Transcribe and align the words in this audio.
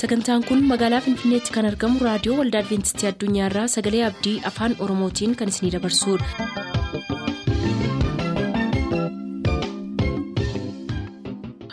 sagantaan 0.00 0.44
kun 0.48 0.60
magaalaa 0.72 1.00
finfinneetti 1.06 1.54
kan 1.56 1.68
argamu 1.70 2.04
raadiyoo 2.08 2.38
waldaa 2.40 2.62
adventistii 2.64 3.10
addunyaarraa 3.12 3.66
sagalee 3.76 4.04
abdii 4.10 4.36
afaan 4.52 4.76
oromootiin 4.86 5.36
kan 5.42 5.54
isinidabarsudha. 5.54 7.28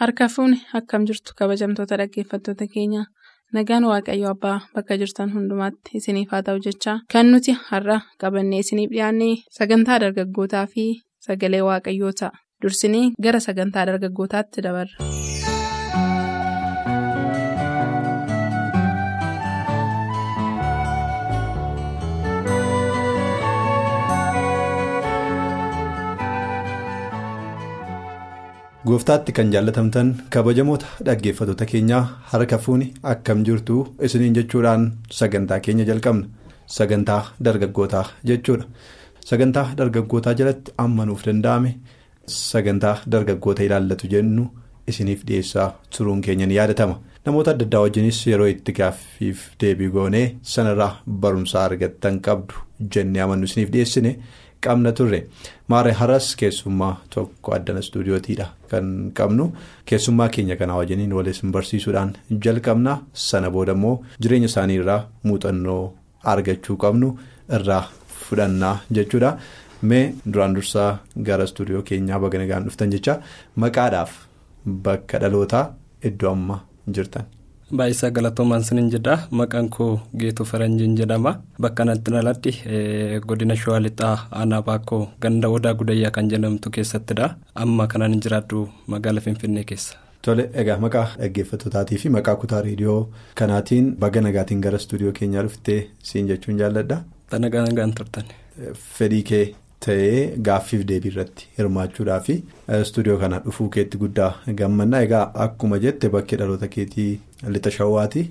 harka 0.02 0.26
fuuni 0.36 0.58
akkam 0.80 1.06
jirtu 1.10 1.32
kabajamtoota 1.40 1.98
dhaggeeffattoota 2.02 2.66
keenya 2.74 3.04
nagaan 3.58 3.86
waaqayyo 3.92 4.28
abbaa 4.36 4.58
bakka 4.76 4.98
jirtan 5.02 5.34
hundumaatti 5.36 5.98
isiniif 6.00 6.30
haa 6.34 6.44
ta'u 6.48 6.60
jechaa 6.68 6.98
kan 7.14 7.32
nuti 7.34 7.52
har'a 7.70 7.98
qabannee 8.24 8.60
isiniif 8.66 8.92
dhiyaanne 8.96 9.30
sagantaa 9.60 10.00
dargaggootaa 10.06 10.66
fi 10.74 10.86
sagalee 11.28 11.64
waaqayyoo 11.70 12.14
ta'a 12.22 12.32
dursinee 12.62 13.06
gara 13.28 13.40
sagantaa 13.48 13.86
dargaggootaatti 13.92 14.66
dabarra. 14.68 14.96
Gooftaatti 28.88 29.32
kan 29.38 29.52
jaallatamtan 29.54 30.10
kabajamoota 30.34 30.86
dhaggeeffattoota 31.06 31.66
keenyaa 31.72 32.04
harka 32.32 32.58
fuuni 32.66 32.88
akkam 33.12 33.40
jirtu 33.48 33.78
isiniin 34.08 34.36
jechuudhaan 34.38 34.84
sagantaa 35.20 35.60
keenya 35.66 35.86
jalqabna 35.90 36.28
sagantaa 36.78 37.22
dargaggootaa 37.46 38.06
jechuudha 38.30 38.66
sagantaa 39.30 39.66
dargaggootaa 39.80 40.34
jalatti 40.42 40.72
amma 40.86 41.06
nuuf 41.10 41.26
danda'ame 41.28 41.72
sagantaa 42.36 42.96
dargaggoota 43.12 43.64
ilaallatu 43.68 44.08
jennu 44.14 44.46
isiniif 44.94 45.26
dhiyeessaa 45.28 45.68
turuun 45.98 46.22
keenya 46.26 46.46
ni 46.48 46.56
yaadatama 46.60 47.00
namoota 47.26 47.52
adda 47.56 47.66
addaa 47.68 47.82
wajjinis 47.86 48.22
yeroo 48.32 48.48
itti 48.54 48.72
gaaffiif 48.80 49.40
deebii 49.62 49.90
goonee 49.96 50.26
sanarraa 50.54 50.94
barumsaa 51.22 51.64
argattan 51.70 52.20
qabdu 52.28 52.54
jennee 52.94 53.22
amannu 53.26 53.46
isiniif 53.50 53.70
dhiyeessine. 53.74 54.12
Qabna 54.62 54.92
turre. 54.92 55.20
Maaree 55.68 55.94
haras 56.00 56.36
keessummaa 56.36 56.94
tokko 57.16 57.54
addana 57.58 57.80
istuudiyootiidha 57.86 58.48
kan 58.72 59.12
qabnu. 59.18 59.52
Keessummaa 59.86 60.30
keenya 60.30 60.56
kanaa 60.56 60.78
wajjiniin 60.82 61.14
waliin 61.18 61.52
barsiisuudhaan 61.52 62.14
jalqabna. 62.46 62.98
Sana 63.14 63.50
booda 63.52 63.72
immoo 63.78 64.02
jireenya 64.22 64.48
isaanii 64.52 64.78
irraa 64.82 65.02
muuxannoo 65.24 65.94
argachuu 66.24 66.78
qabnu 66.78 67.14
irraa 67.60 67.84
fudhannaa 68.30 68.76
jechuudha. 68.92 69.38
Mee 69.82 70.14
duraan 70.34 70.56
dursaa 70.56 71.00
gara 71.24 71.44
istuudiyoo 71.44 71.82
keenyaa 71.90 72.20
baga 72.20 72.38
nagaan 72.40 72.64
dhuftan 72.66 72.92
jecha 72.94 73.20
maqaadhaaf 73.64 74.12
bakka 74.86 75.20
dhalootaa 75.20 75.66
iddoo 76.10 76.32
amma 76.32 76.60
jirtan. 76.96 77.26
Baay'isaa 77.74 78.12
galatoomaan 78.14 78.64
sinin 78.64 78.90
jedha 78.94 79.14
maqaan 79.32 79.70
koo 79.76 80.00
geetuu 80.22 80.46
faranjiin 80.46 80.92
jedhama 81.00 81.32
bakka 81.66 81.86
natti 81.90 82.12
dhaladhi 82.16 82.52
godina 83.28 83.56
shawaa 83.62 83.80
lixaa 83.86 84.12
aanaa 84.42 84.62
baakoo 84.68 85.00
ganda 85.26 85.50
odaa 85.56 85.74
gudayyaa 85.80 86.12
kan 86.18 86.30
jedhamtu 86.34 86.70
keessattidha 86.78 87.30
amma 87.64 87.88
kanaan 87.94 88.20
jiraadhu 88.26 88.62
magaala 88.94 89.22
finfinnee 89.28 89.64
keessa. 89.72 89.98
Tole 90.22 90.46
egaa 90.62 90.78
maqaa 90.86 91.08
dhaggeeffattootaatii 91.18 91.98
fi 92.04 92.10
maqaa 92.18 92.36
kutaa 92.44 92.62
reediyoo 92.70 93.02
kanaatiin 93.42 93.92
baga 94.06 94.22
nagaatiin 94.28 94.62
gara 94.68 94.78
istuudiyoo 94.84 95.12
keenyaa 95.20 95.44
dhuftee 95.50 95.82
siin 96.12 96.28
jechuun 96.34 96.58
jaalladha. 96.64 97.02
Nagaa 97.46 97.66
nagaan 97.68 97.94
turtan. 97.98 98.24
Fedhii 98.98 99.24
kee 99.30 99.46
ta'ee 99.86 100.22
gaaffiif 100.48 100.84
deebii 100.92 101.12
irratti 101.14 101.48
hirmaachuudhaa 101.58 102.20
fi 102.28 102.36
istuudiyoo 102.82 103.18
kana 103.24 103.40
dhufuu 103.46 103.70
keetti 103.78 103.98
guddaa 104.04 104.32
gammannaa. 104.62 105.02
Egaa 105.08 105.24
akkuma 105.46 105.78
jette 105.86 106.10
bakkee 106.18 106.38
dhaloota 106.42 106.68
keetii 106.76 107.10
lixa 107.56 107.72
shawaati 107.78 108.24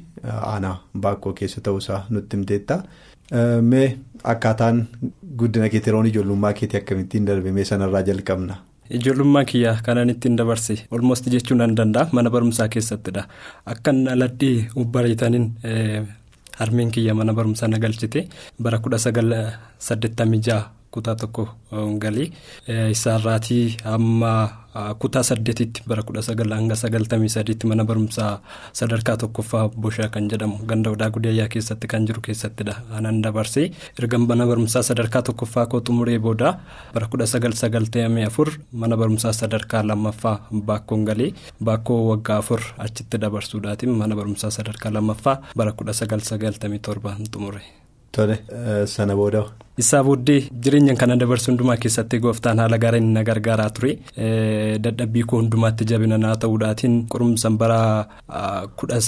aanaa 0.52 0.76
baakkoo 1.06 1.32
keessa 1.40 1.60
ta'uusaa 1.68 2.00
nutti 2.10 2.36
himteetta. 2.36 2.78
Mee 3.70 3.86
akkaataan 4.34 4.86
guddina 5.42 5.68
keetii 5.74 5.90
yeroon 5.92 6.06
ijoollummaa 6.12 6.52
keetii 6.60 6.78
akkamittiin 6.80 7.26
darbee 7.26 7.64
sanarraa 7.72 8.02
jalqabna. 8.10 8.56
ijoollummaa 8.96 9.44
kiyya 9.50 9.70
kanaan 9.84 10.10
ittiin 10.12 10.36
dabarse 10.38 10.74
olmost 10.90 11.26
jechuun 11.34 11.58
nan 11.62 11.76
danda'a. 11.76 12.08
Mana 12.12 12.30
barumsaa 12.30 12.68
keessattidha 12.74 13.22
akkan 13.74 14.08
aladhii 14.14 14.68
bareetaniin 14.96 15.46
harmeen 16.58 16.90
kiyya 16.90 17.14
mana 17.14 17.32
barumsaa 17.34 17.68
na 17.68 17.78
galchite. 17.78 18.28
Bara 18.62 18.78
kudha 18.78 18.98
sagal 18.98 19.32
saddeettamii 19.78 20.40
ja'a. 20.48 20.62
Kutaa 20.96 21.14
tokko 21.22 21.44
galii 22.04 22.28
isaarraatii 22.94 23.64
amma 23.94 24.30
kutaa 25.02 25.22
saddeetitti 25.28 25.82
bara 25.88 26.02
kudha 26.06 26.22
sagal 26.28 26.50
hanga 26.56 26.76
sagaltamii 26.82 27.28
sadiitti 27.34 27.66
mana 27.70 27.84
barumsaa 27.90 28.32
sadarkaa 28.80 29.16
tokkoffaa 29.22 29.64
boshaa 29.84 30.08
kan 30.14 30.28
jedhamu 30.32 30.58
ganda 30.70 30.90
odaa 30.94 31.10
gudayyaa 31.16 31.48
keessatti 31.54 31.86
kan 31.92 32.06
jiru 32.08 32.20
keessattidha 32.26 32.74
anan 32.98 33.20
dabarsee 33.26 33.66
erga 34.02 34.18
mana 34.18 34.46
barumsaa 34.50 34.82
sadarkaa 34.90 35.22
tokkoffaa 35.28 35.66
koo 35.74 35.80
xumuree 35.88 36.18
booda 36.26 36.50
bara 36.94 37.06
kudha 37.12 37.26
sagal 37.34 37.54
sagaltamii 37.62 38.26
afur 38.30 38.48
mana 38.82 38.96
barumsaa 39.02 39.32
sadarkaa 39.40 39.82
lammaffaa 39.90 40.36
baakkoon 40.70 41.04
galee 41.10 41.30
baakkoo 41.70 42.00
waggaa 42.10 42.38
afur 42.44 42.60
achitti 42.86 43.18
dabarsuudhaatiin 43.26 43.94
mana 44.02 44.14
barumsaa 44.20 44.50
sadarkaa 44.58 44.92
lammaffaa 44.98 45.36
bara 45.56 45.72
kudha 45.78 45.92
sagal 46.00 46.20
sagaltamii 46.30 46.78
torbaan 46.88 47.22
xumure. 47.32 47.62
Tole 48.16 48.36
sana 48.96 49.14
booda. 49.20 49.42
Isaa 49.82 50.04
booddee 50.06 50.46
jireenya 50.64 50.94
kana 50.94 51.16
dabarsu 51.18 51.50
hundumaa 51.50 51.74
keessatti 51.82 52.18
gooftaan 52.24 52.58
haala 52.62 52.78
gaariin 52.78 53.08
na 53.14 53.22
gargaaraa 53.28 53.70
ture. 53.76 53.88
Dadhabbii 54.84 55.24
koo 55.30 55.40
hundumaatti 55.40 55.84
jabina 55.92 56.18
naa 56.24 56.36
ta'uudhaatiin 56.44 56.94
qorumsaan 57.14 57.56
bara 57.58 57.78
kudha 58.76 59.00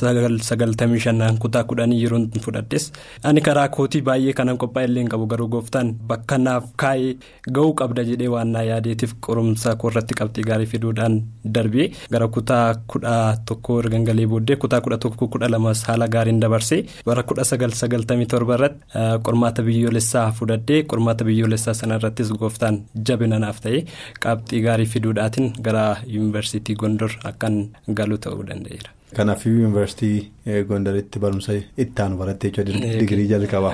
sagaltamii 0.49 0.99
shanaan 1.05 1.38
kutaa 1.44 1.62
kudhanii 1.72 2.00
yeroo 2.03 2.19
fudhadhes. 2.47 2.91
Ani 3.22 3.41
karaa 3.49 3.69
kootii 3.76 4.00
baay'ee 4.09 4.32
kanan 4.41 4.59
qophaa'e 4.65 4.88
illee 4.91 5.05
qabu 5.12 5.26
garuu 5.34 5.47
gooftaan 5.55 5.93
bakka 6.09 6.38
naaf 6.38 6.66
kaa'ee 6.84 7.15
ga'uu 7.59 7.75
qabda 7.82 8.05
jedhee 8.10 8.28
waan 8.34 8.50
naa 8.56 8.65
yaadeetiif 8.71 9.15
qorumsa 9.28 9.76
koorratti 9.84 10.15
qabxii 10.22 10.44
gaarii 10.50 10.66
fiduudhaan 10.75 11.21
darbee 11.59 11.88
gara 12.16 12.28
kutaa 12.38 12.75
kudha 12.97 13.15
tokko 13.53 13.78
ergangalee 13.84 14.26
booddee 14.34 14.56
kutaa 14.66 14.81
kudha 14.88 14.99
tokko 15.06 15.28
kudha 15.37 15.49
lamas 15.55 15.84
haala 15.93 16.09
gaariin 16.19 16.41
dabarsee 16.43 16.82
bara 17.06 17.22
kudha 17.22 17.44
sagal 17.55 17.71
sagaltamii 17.84 18.26
torba 18.34 18.55
irratti 18.60 19.06
qormaata 19.31 19.62
biyyoolessaa 19.71 20.26
fudhadhe. 20.56 20.83
qormaata 20.91 21.25
biyyoolessaa 21.28 21.75
sana 21.75 21.97
irrattis 22.00 22.31
gooftaan 22.43 22.77
jabina 23.09 23.39
naaf 23.44 23.61
ta'e 23.65 23.84
qabxii 24.27 24.61
gaarii 24.67 24.87
fiduudhaatiin 24.94 25.53
gara 25.69 25.87
yuunivarsiitii 26.15 26.77
gondor 26.83 27.11
akkan 27.31 27.56
galu 28.00 28.19
ta'uu 28.27 28.47
danda'eera. 28.50 28.91
Kanaaf 29.17 29.47
yuunivarsiitii 29.47 30.65
gondaritti 30.69 31.19
barumsa 31.25 31.53
itti 31.84 32.03
aanu 32.03 32.17
barattee 32.22 32.50
jechuudha 32.50 32.99
digirii 33.03 33.28
jalqabaa. 33.34 33.72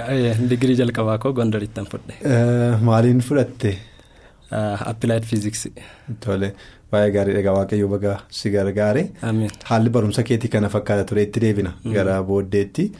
Digirii 0.50 0.76
jalqabaa 0.82 1.18
koo 1.24 1.32
gondaritti 1.38 1.80
fudhe. 1.94 2.14
Maaliin 2.90 3.20
fudhatte? 3.30 3.72
Appilaayid 4.90 5.24
fiiziksii. 5.30 5.72
Tole 6.24 6.52
baay'ee 6.92 7.10
gaarii 7.16 7.34
dhagaa 7.38 7.54
waaqayyoo 7.58 7.88
baga 7.94 8.18
si 8.38 8.50
gargaare. 8.56 9.06
Haalli 9.70 9.90
barumsa 9.96 10.22
keetii 10.30 10.50
kana 10.56 10.68
fakkaata 10.76 11.04
ture 11.10 11.22
itti 11.28 11.40
deebina 11.46 11.72
gara 11.96 12.22
booddeetti. 12.22 12.92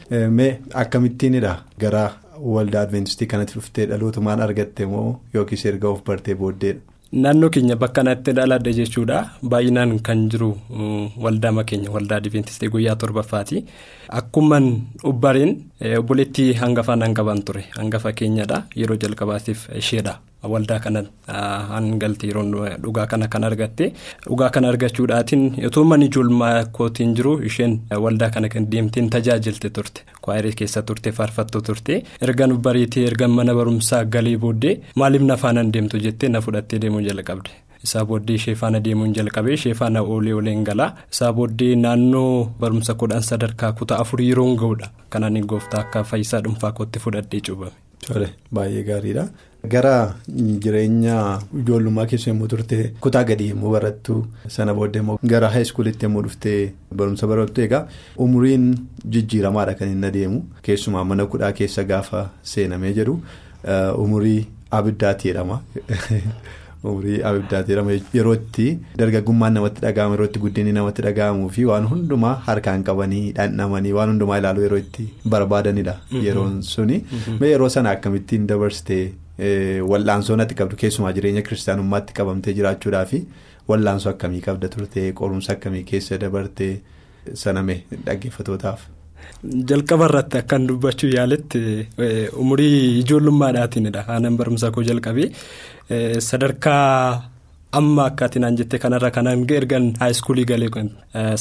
Akkamittiinidha 0.83 1.55
gara. 1.85 2.03
Waldaa 2.55 2.81
adventistii 2.85 3.27
kanatti 3.33 3.53
dhuftee 3.59 3.85
dhalootumaan 3.91 4.41
argatte 4.47 4.85
moo 4.95 5.19
yookiis 5.33 5.65
erga 5.71 5.87
of 5.89 6.01
bartee 6.07 6.35
booddeedha. 6.41 6.79
Naannoo 7.23 7.49
keenya 7.55 7.75
bakka 7.81 8.03
natti 8.03 8.31
dhaladhe 8.37 8.71
jechuudha 8.79 9.17
baay'inaan 9.53 9.91
kan 10.07 10.21
jiru 10.33 10.47
waldaama 11.25 11.63
keenya 11.71 11.91
waldaa 11.95 12.17
adventistii 12.21 12.69
guyyaa 12.75 12.95
torbaffaati 13.03 13.63
akkuman 14.19 14.69
ubbariin 15.11 15.51
obboleettii 15.99 16.53
hangafaan 16.61 17.01
hangaban 17.07 17.43
ture 17.49 17.63
hangafa 17.79 18.11
keenyadha 18.21 18.63
yeroo 18.75 18.95
jalqabaatiif 19.03 19.67
isheedha. 19.81 20.15
Waldaa 20.51 20.79
kana 20.85 21.03
hangalte 21.73 22.27
yeroo 22.27 22.67
dhugaa 22.83 23.05
kana 23.11 23.27
kan 23.33 23.43
argatte 23.49 23.85
dhugaa 24.27 24.49
kana 24.55 24.69
argachuudhaatiin 24.73 25.43
otoo 25.69 25.83
man 25.91 26.01
ijoolmaa 26.07 26.53
kootiin 26.77 27.15
jiru 27.17 27.33
isheen 27.49 27.79
waldaa 28.05 28.29
kana 28.35 28.49
kan 28.53 28.69
deemteen 28.71 29.09
tajaajilte 29.15 29.69
turte 29.69 30.01
kwaayiree 30.21 30.51
keessa 30.61 30.81
turte 30.91 31.11
faarfattuu 31.19 31.61
turte 31.67 31.93
ergan 32.27 32.57
bariitee 32.67 33.05
ergan 33.09 33.31
mana 33.39 33.53
barumsaa 33.59 34.03
galee 34.15 34.37
booddee 34.45 34.79
maaliif 34.95 35.21
na 35.29 35.37
faana 35.43 35.63
deemtu 35.75 35.97
jettee 36.07 36.29
na 36.29 36.41
fudhattee 36.41 36.79
deemuu 36.85 37.01
jalqabde. 37.09 37.49
isaa 37.85 38.03
booddee 38.09 38.35
ishee 38.39 38.55
faana 38.59 38.79
deemuun 38.83 39.13
jalqabee 39.15 39.53
ishee 39.59 39.73
faana 39.79 40.01
oolee 40.11 40.33
ooleen 40.35 40.61
galaa 40.67 40.91
isaa 41.13 41.31
booddee 41.39 41.71
naannoo 41.85 42.45
barumsa 42.59 42.93
kudhan 43.01 43.21
sadarkaa 43.29 43.71
kutaa 43.79 43.97
afur 44.03 44.21
yeroo 44.27 44.45
ga'uudha 44.61 44.87
kanaan 45.15 45.41
gooftaa 45.53 45.79
akka 45.85 46.03
fayyisaa 46.11 46.41
dhuunfaa 46.45 46.71
kootti 46.77 46.99
fudhadhee 47.05 47.41
cuubame. 47.47 47.71
Baay'ee 48.53 48.83
gaariidha. 48.91 49.25
Gara 49.63 50.15
jireenya 50.27 51.39
ijoollummaa 51.59 52.05
keessa 52.05 52.29
yommuu 52.29 52.47
turte 52.51 52.77
kutaa 53.03 53.23
gadii 53.29 53.49
yommuu 53.51 53.71
barattu 53.75 54.15
sana 54.55 54.73
booddee 54.79 54.99
immoo 55.03 55.19
gara 55.33 55.49
haayiskuulitti 55.53 56.05
yommuu 56.05 56.23
dhuftee 56.25 56.73
barumsa 56.95 57.27
barattu. 57.27 57.61
Egaa 57.67 57.87
umriin 58.25 58.65
jijjiiramaadha 59.15 59.77
kan 59.79 59.93
inni 59.93 60.07
adeemu. 60.07 60.41
Keessumaa 60.67 61.03
mana 61.11 61.25
kudhaa 61.35 61.53
keessa 61.61 61.87
gaafa 61.93 62.25
seenamee 62.55 62.93
jedhu 62.99 63.15
umurii 64.03 64.41
abiddaatti 64.81 65.31
jedhama. 65.31 65.61
umurii 66.83 67.21
abiddaati 67.23 67.71
yeroo 68.19 68.33
itti 68.37 68.65
dargaggummaan 68.99 69.53
namatti 69.57 69.81
dhaga'amu 69.85 70.15
yeroo 70.15 70.25
itti 70.29 70.39
guddinni 70.45 70.73
namatti 70.77 71.05
dhaga'amuu 71.05 71.49
fi 71.57 71.65
waan 71.69 71.87
hundumaa 71.91 72.33
harkaan 72.47 72.83
qabanii 72.89 73.25
dhandhamanii 73.37 73.93
waan 73.97 74.11
hundumaa 74.11 74.39
ilaaluu 74.41 74.65
yeroo 74.67 74.83
itti 74.85 75.09
barbaadanidha 75.35 75.95
yeroon 76.27 76.61
suni. 76.75 77.03
Yeroo 77.53 77.69
sana 77.75 77.95
akkamittiin 77.97 78.47
dabarsitee 78.53 79.03
wal'aansoo 79.91 80.35
natti 80.37 80.55
qabdu 80.55 80.75
keessumaa 80.85 81.13
jireenya 81.17 81.41
kiristaanummaatti 81.47 82.13
qabamtee 82.19 82.53
jiraachuudhaa 82.59 83.05
fi 83.11 83.23
wal'aansoo 83.69 84.11
akkamii 84.13 84.41
qabda 84.47 84.69
turte 84.75 85.11
qorumsa 85.21 85.53
akkamii 85.57 85.83
keessa 85.91 86.17
dabarte 86.25 86.67
saname 87.33 87.75
dhaggeeffatootaaf. 88.05 88.81
Jalqaba 89.69 90.05
irratti 90.09 90.37
akkan 90.37 90.67
dubbachuu 90.67 91.09
yaaletti 91.17 91.59
umurii 92.45 92.99
ijoollummaadhaatinidha 93.01 94.05
aannan 94.07 94.37
barumsaa 94.37 94.71
koo 94.71 94.83
jalqabee 94.89 95.29
sadarkaa 96.19 97.29
amma 97.79 98.03
akkaatiin 98.09 98.43
aan 98.45 98.57
jette 98.57 98.77
kanarra 98.79 99.09
kanaan 99.11 99.45
ergan 99.59 99.85
haayiskuulii 99.99 100.45
galee 100.45 100.69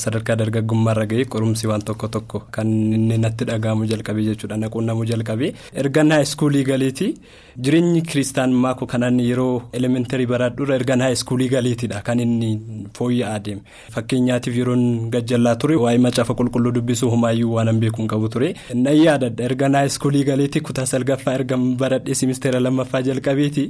sadarkaa 0.02 0.36
dargaggummaarra 0.40 1.06
ga'ee 1.10 1.24
qorumsi 1.34 1.66
waan 1.70 1.82
tokko 1.88 2.08
tokko 2.08 2.38
kan 2.50 2.68
inni 2.98 3.18
natti 3.18 3.44
dhaga'amu 3.50 3.84
jalqabee 3.90 4.24
jechuudha. 4.30 4.56
Naquunnamuu 4.56 5.04
jalqabee 5.04 5.52
ergan 5.74 6.10
haayiskuulii 6.12 6.64
galeeti 6.64 7.14
jireenyi 7.60 8.02
kiristaanummaa 8.02 8.74
koo 8.74 8.86
kanaan 8.86 9.20
yeroo 9.20 9.62
elementarii 9.78 10.26
baraadhuurra 10.26 10.74
ergan 10.80 11.00
haayiskuulii 11.06 11.48
galeetidha 11.54 12.00
kan 12.08 12.20
inni 12.24 12.50
fooyya'aa 12.98 13.38
deeme 13.44 13.62
fakkeenyaatiif 13.94 14.56
yeroon 14.60 14.84
gajjallaa 15.14 15.54
ture 15.64 15.76
waa'ee 15.84 15.98
macaafa 16.06 16.34
qulqulluu 16.40 16.72
dubbisuu 16.78 17.10
humaayyuu 17.14 17.54
waan 17.56 17.80
beekuun 17.82 18.08
qabu 18.12 18.28
ture. 18.28 18.54
Nan 18.74 18.96
yaadadha. 18.96 19.44
Ergan 19.48 19.74
haayiskuulii 19.74 20.24
galeeti 20.24 20.60
kutaa 20.60 20.86
salgaffaa 20.86 21.34
ergan 21.38 21.62
baradhee 21.82 22.14
simisteera 22.14 22.60
lammaffaa 22.60 23.02
jalqabeeti. 23.08 23.64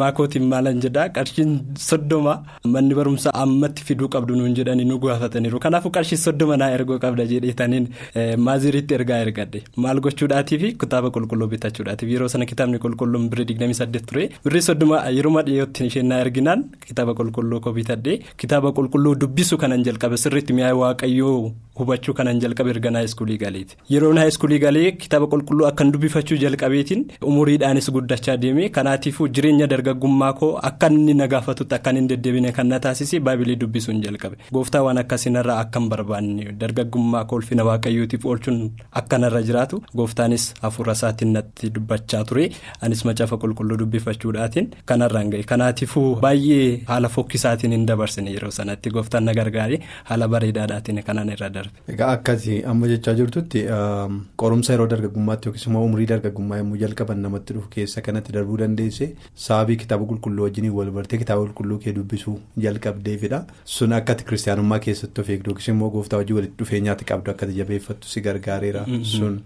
Maakootiin 0.00 0.44
maalan 0.52 0.80
jedhaa? 0.84 1.08
Qarshiin 1.16 1.52
soddoma 1.88 2.34
manni 2.74 2.94
barumsaa 2.94 3.32
ammatti 3.44 3.84
fiduu 3.88 4.08
qabdu 4.14 4.36
nuun 4.36 4.54
jedhanii 4.58 4.84
nu 4.90 4.98
gaafataniiru. 4.98 5.58
Kanaafuu 5.66 5.90
qarshii 5.96 6.16
soddoma 6.26 6.56
naa 6.56 6.70
ergoo 6.76 6.98
qabda 7.04 7.26
jedheetaniin 7.32 7.88
maaziriitti 8.48 8.94
ergaa 8.98 9.18
ergadhe. 9.26 9.62
Maal 9.76 10.00
gochuudhaatiif 10.00 10.62
kitaaba 10.84 11.10
qulqulluu 11.16 11.48
bitachuudhaatiif. 11.54 12.10
Yeroo 12.14 12.28
sana 12.28 12.46
kitaabni 12.46 12.78
qulqulluun 13.22 13.30
birrii 13.30 13.46
digdamii 13.48 13.74
saddeet 13.80 14.06
ture 14.06 14.28
birrii 14.44 14.62
soddoma 14.68 14.98
yeroo 15.16 15.42
dhiyootti 15.46 15.86
isheen 15.86 16.06
naa 16.12 16.20
erginaan 16.24 16.64
kitaaba 16.86 17.12
qulqulluu 17.18 17.60
koo 17.64 17.72
bitadhe 17.78 18.18
kitaaba 18.42 18.72
qulqulluu 18.78 19.14
dubbisu 19.22 19.56
kanan 19.62 19.84
jalqabe 19.86 20.16
sirriitti 20.24 20.52
mi'aa 20.58 20.74
waaqayyoo 20.82 21.52
hubachuu 21.80 22.14
kanan 22.18 22.40
jalqabe 22.42 22.70
ergan 22.74 22.94
haayiskuulii 22.98 23.38
galeeti. 23.42 23.76
Yeroon 23.92 24.18
haayiskuulii 24.20 24.58
galee 24.64 24.92
kitaaba 25.02 25.26
qulqulluu 25.32 25.66
akkan 25.70 25.92
dubbifachuu 25.92 26.36
jalqabeetiin 26.44 27.04
umuriidhaanis 27.30 27.90
guddachaa 27.96 28.36
deeme 28.42 28.68
kanaatiifuu 28.76 29.28
jireenya 29.36 29.66
dargaggummaa 29.72 30.32
koo 30.40 30.50
akka 30.70 30.90
inni 30.92 31.14
na 31.20 31.26
gaafatutti 31.34 31.74
akkan 31.78 31.96
hin 32.00 32.08
deddeebine 32.10 32.52
kan 32.58 32.66
na 32.72 32.78
taasise 32.86 33.20
baabilii 33.20 33.56
dubbisuun 33.62 34.02
jalqabe. 34.04 34.36
Gooftaa 34.52 34.82
waan 34.86 34.98
akkasiinarraa 35.04 35.58
akkan 35.64 35.88
barbaanne 35.94 36.52
dargaggummaa 36.64 37.24
koo 37.30 37.36
ulfina 37.40 37.64
waaqayyootiif 37.70 38.26
oolchuun 38.32 38.60
akkanarra 39.02 39.42
jiraatu 39.48 39.82
gooftaanis 39.96 40.44
hafuura 40.66 40.92
isaatiin 40.98 41.32
natti 41.38 41.70
dubbachaa 41.74 42.24
ture. 42.24 42.50
Anis 42.82 43.04
macaafa 43.12 43.36
qulqulluu 43.44 43.78
dubbifachuudhaatiin 43.84 44.70
kanarraan 44.92 45.30
ga'e. 45.36 45.42
Kanaatiifuu 45.54 46.04
baay'ee 46.26 46.82
haala 46.90 47.08
fokkisaatiin 47.18 47.72
hin 47.78 47.86
dabarsine 47.92 48.30
yeroo 48.36 48.50
sanatti. 48.58 48.90
Gooftaan 48.98 49.24
na 49.30 49.34
gargaare 49.40 49.80
haala 50.10 50.28
bareedaadhaatiin 50.36 51.02
kanan 51.10 51.28
irra 51.36 51.50
darbe. 51.54 51.70
Egaa 51.96 52.10
akkasii 52.18 52.58
amma 52.74 52.88
jechaa 52.94 53.14
jirtutti 53.22 53.64
qorumsa 54.42 54.72
yeroo 54.74 54.86
dargaggummaatti 54.92 55.48
yookiis 55.48 55.66
immoo 55.70 55.84
umurii 55.88 56.06
dargaggummaa 56.12 56.58
yommuu 56.62 56.76
jalqaban 56.82 57.20
namatti 57.26 57.54
dhufu 57.56 57.68
keessa 57.76 58.00
kanatti 58.08 58.32
darbuu 58.36 58.56
dandeesse 58.62 59.08
sababii 59.46 59.76
kitaaba 59.82 60.04
qulqulluu 60.12 60.44
wajjin 60.46 60.68
wal 60.78 60.90
bartee 60.98 61.18
kitaaba 61.22 61.44
qulqulluu 61.46 61.78
kee 61.84 61.92
dubbisuu 61.98 62.36
jalqabdeefidha 62.66 63.40
sun 63.76 63.92
akkati 63.98 64.24
kiristaanummaa 64.30 64.78
keessatti 64.88 65.20
of 65.24 65.28
eegdu 65.36 65.50
yookiis 65.54 65.68
immoo 65.74 65.90
gooftaa 65.96 66.18
hojii 66.22 66.36
walitti 66.40 66.58
dhufeenyaatti 66.64 67.04
qabdu 67.12 67.30
akkati 67.34 67.58
jabeeffattu 67.60 68.08
si 68.14 68.20
gargaareera 68.28 68.86
sun. 69.14 69.40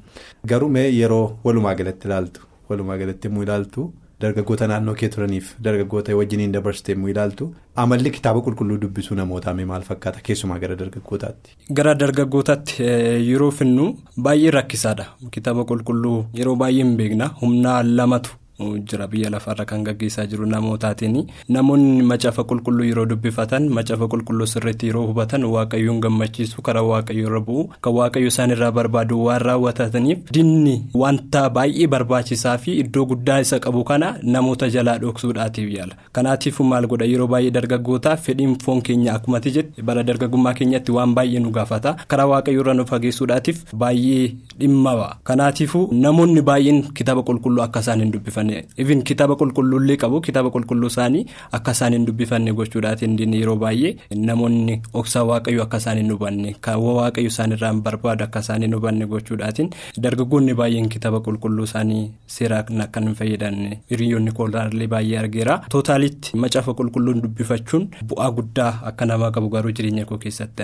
Garuu 0.52 0.68
mee 0.78 0.88
yeroo 0.98 1.24
walumaa 1.44 1.74
galatti 1.82 2.08
ilaaltu 2.08 2.40
walumaa 2.68 2.96
galatti 3.04 3.28
immoo 3.28 3.42
ilaaltu. 3.48 3.92
dargaggoota 4.22 4.66
naannoo 4.70 4.92
kee 5.00 5.08
turaniif 5.14 5.48
dargaggoota 5.64 6.14
wajjiniin 6.18 6.52
dabarsitee 6.52 6.94
immoo 6.96 7.08
ilaaltu 7.12 7.48
amalli 7.82 8.10
kitaaba 8.14 8.40
qulqulluu 8.46 8.78
dubbisuu 8.84 9.14
namootaa 9.18 9.52
maal 9.70 9.82
fakkaata 9.88 10.20
keessumaa 10.28 10.56
gara 10.62 10.74
dargaggootaatti. 10.82 11.50
gara 11.80 11.94
dargaggootaatti 12.02 12.82
yeroo 13.30 13.50
finnu 13.58 13.84
baay'ee 14.28 14.50
rakkisaadha 14.56 15.06
kitaaba 15.36 15.64
qulqulluu 15.72 16.16
yeroo 16.40 16.56
baay'ee 16.62 16.82
hin 16.84 16.96
beekna 17.02 17.28
humna 17.42 17.76
lamatu. 17.82 18.30
Jira 18.60 19.06
biyya 19.06 19.30
lafaarra 19.30 19.64
kan 19.68 19.84
gaggeessaa 19.84 20.26
jiru 20.26 20.46
namootaatiin 20.46 21.26
namoonni 21.48 22.02
macaafa 22.02 22.44
qulqulluu 22.44 22.84
yeroo 22.88 23.04
dubbifatan 23.06 23.68
macaafa 23.68 24.08
qulqulluu 24.08 24.46
sirriitti 24.52 24.86
yeroo 24.88 25.06
hubatan 25.10 25.44
waaqayyoon 25.44 26.00
gammachiisu 26.00 26.62
karaa 26.68 26.82
waaqayyoo 26.90 27.26
irra 27.28 27.40
bu'u 27.48 27.64
kan 27.84 27.92
waaqayyo 27.98 28.28
isaan 28.32 28.50
irraa 28.56 28.70
barbaadu 28.78 29.18
waan 29.26 29.40
raawwatataniif 29.48 30.32
dinni 30.38 30.74
wanta 31.02 31.42
baay'ee 31.58 31.86
barbaachisaa 31.96 32.56
fi 32.64 32.78
iddoo 32.84 33.04
guddaa 33.12 33.38
isa 33.44 33.58
qabu 33.66 33.84
kana 33.84 34.08
namoota 34.22 34.68
jalaa 34.70 34.98
dhoksuudhaatiif 35.04 35.68
yaala. 35.76 35.94
Kanaatiif 36.12 36.60
maal 36.60 36.86
godha? 36.86 37.04
Yeroo 37.12 37.26
baay'ee 37.34 37.50
dargaggootaa 37.58 38.16
fedhiin 38.16 38.56
foon 38.64 38.80
keenya 38.82 39.14
akkumatti 39.14 39.50
jedhe 39.58 39.82
bara 39.82 40.02
dargaggummaa 40.02 40.54
keenyatti 40.54 40.92
waan 40.96 41.14
baay'ee 41.14 41.40
nu 41.44 41.50
gaafata. 41.50 41.96
Karaa 42.08 42.26
waaqayyoo 42.32 42.62
irra 42.64 42.74
nu 42.74 42.86
fageessuudhaatiif 42.92 43.64
baay'ee 43.84 44.32
dhimma 44.60 44.96
kanaatiif 45.24 45.74
namoonni 45.92 46.42
baay'een 46.50 46.82
kitaaba 46.94 47.22
qulqulluu 47.22 47.62
akka 47.68 47.80
isaan 47.86 48.00
hin 48.04 48.12
dubbifanne. 48.16 48.45
Ifin 48.84 49.02
kitaaba 49.10 49.36
qulqulluullee 49.40 49.96
qabu 50.02 50.20
kitaaba 50.28 50.50
qulqulluu 50.56 50.90
isaanii 50.92 51.24
akka 51.58 51.72
isaan 51.76 51.92
hin 51.96 52.06
dubbifanne 52.10 52.52
gochuudhaatiin 52.60 53.34
yeroo 53.40 53.56
baay'ee 53.64 53.92
namoonni 54.30 54.76
oksaa 55.02 55.24
waaqayyo 55.30 55.62
akka 55.66 55.76
isaan 55.84 55.98
hin 56.02 56.12
hubanne 56.14 56.54
kaawwa 56.68 56.92
waaqayyo 57.00 57.28
isaan 57.34 57.52
irraa 57.58 57.72
barbaadu 57.88 58.24
akka 58.28 58.40
isaan 58.46 58.62
hin 58.68 58.74
hubanne 58.78 59.06
gochuudhaatiin 59.14 59.70
dargaggoonni 60.06 60.54
baay'een 60.62 60.88
kitaaba 60.96 61.20
qulqulluu 61.28 61.64
isaanii 61.70 62.02
seeraan 62.38 62.80
akka 62.86 63.00
hin 63.08 63.14
fayyadamne 63.20 63.80
hiriyoonni 63.90 64.32
koolaalee 64.40 64.88
baay'ee 64.96 65.18
argeera 65.24 65.58
tootaalitti 65.76 66.36
macaafa 66.46 66.74
qulqulluun 66.80 67.22
dubbifachuun 67.26 67.88
bu'aa 68.14 68.30
guddaa 68.40 68.72
akka 68.92 69.06
namaa 69.12 69.30
qabu 69.38 69.48
garuu 69.58 69.72
jireenya 69.80 70.04
koo 70.10 70.18
keessatti 70.26 70.62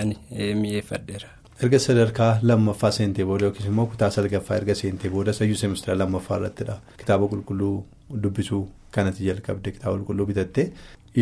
mi'eeffadheera. 0.61 1.27
Erga 1.63 1.79
sadarkaa 1.85 2.31
lammaffaa 2.49 2.91
seentee 2.97 3.25
booda 3.29 3.45
yookiis 3.47 3.65
immoo 3.71 3.85
kutaa 3.93 4.09
salgaffaa 4.15 4.57
erga 4.61 4.75
seentee 4.81 5.11
booda 5.15 5.33
sayyuu 5.39 5.57
seemistira 5.61 5.95
lammaffaa 6.01 6.37
irrattidha 6.39 6.75
kitaaba 7.01 7.27
qulqulluu 7.33 7.73
dubbisuu 8.23 8.61
kanatti 8.97 9.27
jalqabde 9.29 9.71
kitaaba 9.77 9.97
qulqulluu 9.97 10.25
bitatte 10.31 10.65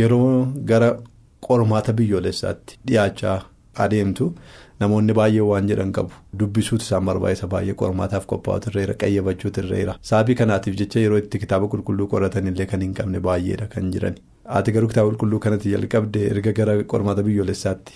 yeroo 0.02 0.30
gara 0.72 0.90
qormaata 1.48 1.94
biyyoolessaatti 2.00 2.80
dhiyaachaa 2.88 3.38
adeemtu 3.86 4.26
namoonni 4.84 5.14
baay'ee 5.20 5.46
waan 5.52 5.68
jedhan 5.72 5.92
qabu 5.98 6.12
dubbisuutu 6.44 6.84
isaan 6.88 7.06
barbaachisa 7.12 7.48
baay'ee 7.54 7.74
qormaataaf 7.84 8.26
qophaa'u 8.34 8.68
irreera 8.72 8.94
qayyabachuu 9.06 9.52
irreera 9.64 9.96
sababii 10.12 10.36
kanaatiif 10.42 10.76
jecha 10.84 11.00
yeroo 11.06 11.18
itti 11.24 11.40
kitaaba 11.46 11.68
qulqulluu 11.76 12.08
qoratanillee 12.14 12.66
kan 12.74 12.82
hin 12.88 12.94
qabne 13.00 13.20
baay'eedha 13.30 13.68
kan 13.76 13.92
jiran. 13.96 14.16
Ati 14.58 14.72
garuu 14.76 14.88
kitaaba 14.92 15.10
qulqulluu 15.12 15.40
kanatti 15.44 15.70
jalqabde 15.74 16.22
erga 16.30 16.52
gara 16.60 16.74
qormaata 16.94 17.24
biyyoolessaatti 17.28 17.94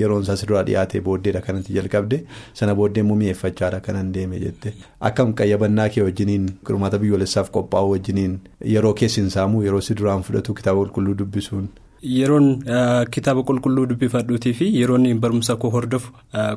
yeroon 0.00 0.22
isaas 0.26 0.42
duraa 0.50 0.62
dhiyaate 0.68 1.00
booddeedha 1.08 1.40
kanatti 1.48 1.76
jalqabde 1.76 2.16
sana 2.60 2.74
booddee 2.78 3.04
immoo 3.04 3.16
mi'eeffachaadha 3.22 3.80
kanan 3.88 4.08
deeme 4.14 4.40
jette 4.44 4.72
akkam 5.10 5.34
qayyabannaa 5.40 5.88
kee 5.96 6.02
wajjiniin 6.08 6.48
qormaata 6.70 6.98
biyyoolessaaf 7.04 7.50
qophaa'u 7.58 7.90
wajjiniin 7.94 8.38
yeroo 8.76 8.94
keessin 9.02 9.30
saamuu 9.36 9.62
yeroo 9.66 9.80
si 9.90 9.94
duraan 10.00 10.22
fudhatu 10.30 10.54
kitaaba 10.62 10.80
qulqulluu 10.86 11.18
dubbisuun. 11.22 11.68
Yeroon 12.02 12.62
kitaaba 13.10 13.42
qulqulluu 13.42 13.86
dubbifadhuutii 13.90 14.52
fi 14.54 14.66
yeroon 14.80 15.06
barumsa 15.20 15.56
koo 15.56 15.70
hordofu 15.70 16.12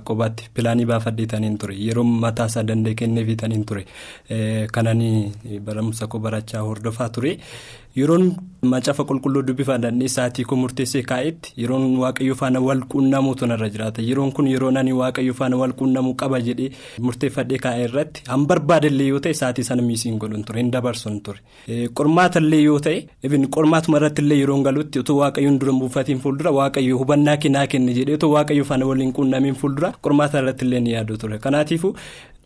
qobaatti 0.06 0.50
pilaanii 0.54 0.86
baafadheetaniin 0.86 1.58
ture 1.58 1.74
yeroo 1.76 2.04
mataa 2.04 2.46
isaa 2.52 2.64
danda'e 2.64 2.94
kenneefitaniin 3.02 3.66
ture 3.66 3.86
kananii 4.72 5.60
barumsa 5.66 6.08
koo 6.08 6.20
barachaa 6.20 6.62
hordofaa 6.62 7.10
ture. 7.10 7.38
Yeroon 7.96 8.26
macaafa 8.72 9.04
qulqulluu 9.10 9.42
dubbifadhanii 9.46 10.08
sa'aatii 10.16 10.44
koo 10.50 10.56
murteessee 10.64 11.02
kaa'etti 11.12 11.54
yeroon 11.62 11.86
waaqayyo 12.04 12.36
faana 12.42 12.60
wal 12.66 12.82
quunnamuutu 12.92 13.48
narra 13.52 13.70
jiraata. 13.74 14.02
Yeroon 14.10 14.32
kun 14.32 14.48
yeroo 14.48 14.72
nani 14.72 14.94
waaqayyo 14.94 15.34
faana 15.40 15.58
wal 15.62 15.74
quunnamuu 15.80 16.14
qaba 16.22 16.40
jedhee 16.48 16.70
murteeffadhee 17.08 17.58
kaa'e 17.66 17.84
irratti 17.88 18.22
han 18.28 18.46
barbaadallee 18.52 19.08
yoo 19.08 19.20
ta'e 19.26 19.34
sa'aatii 19.42 19.64
sana 19.70 19.82
miisiin 19.88 20.18
godhuun 20.22 20.44
ture 20.46 20.62
hin 20.62 20.72
dabarsuun 20.76 21.20
ture. 21.26 21.40
Qormaatallee 22.00 22.62
yoo 22.64 22.80
ta'e 22.80 23.40
qormaatuma 23.58 23.98
irrattillee 24.02 24.38
yeroon 24.44 24.64
galutti 24.64 25.00
otoo 25.04 25.18
waaqayyoon 25.22 25.60
dura 25.60 25.74
buufatiin 25.82 26.20
fuuldura 26.26 26.52
waaqayyo 26.60 26.98
hubannaa 27.02 27.38
kennaa 27.38 27.66
kenne 27.68 27.94
jedhee 27.98 28.16
otoo 28.22 28.32
waaqayyo 28.36 28.64
faana 28.72 28.86
waliin 28.92 29.14
quunnamiin 29.20 29.56
fuuldura 29.64 29.94
qormaata 30.02 30.40
irrattillee 30.46 30.80
ni 30.80 30.94
yaadu 30.94 31.18
ture. 31.18 31.40
Kanaatiifuu 31.40 31.96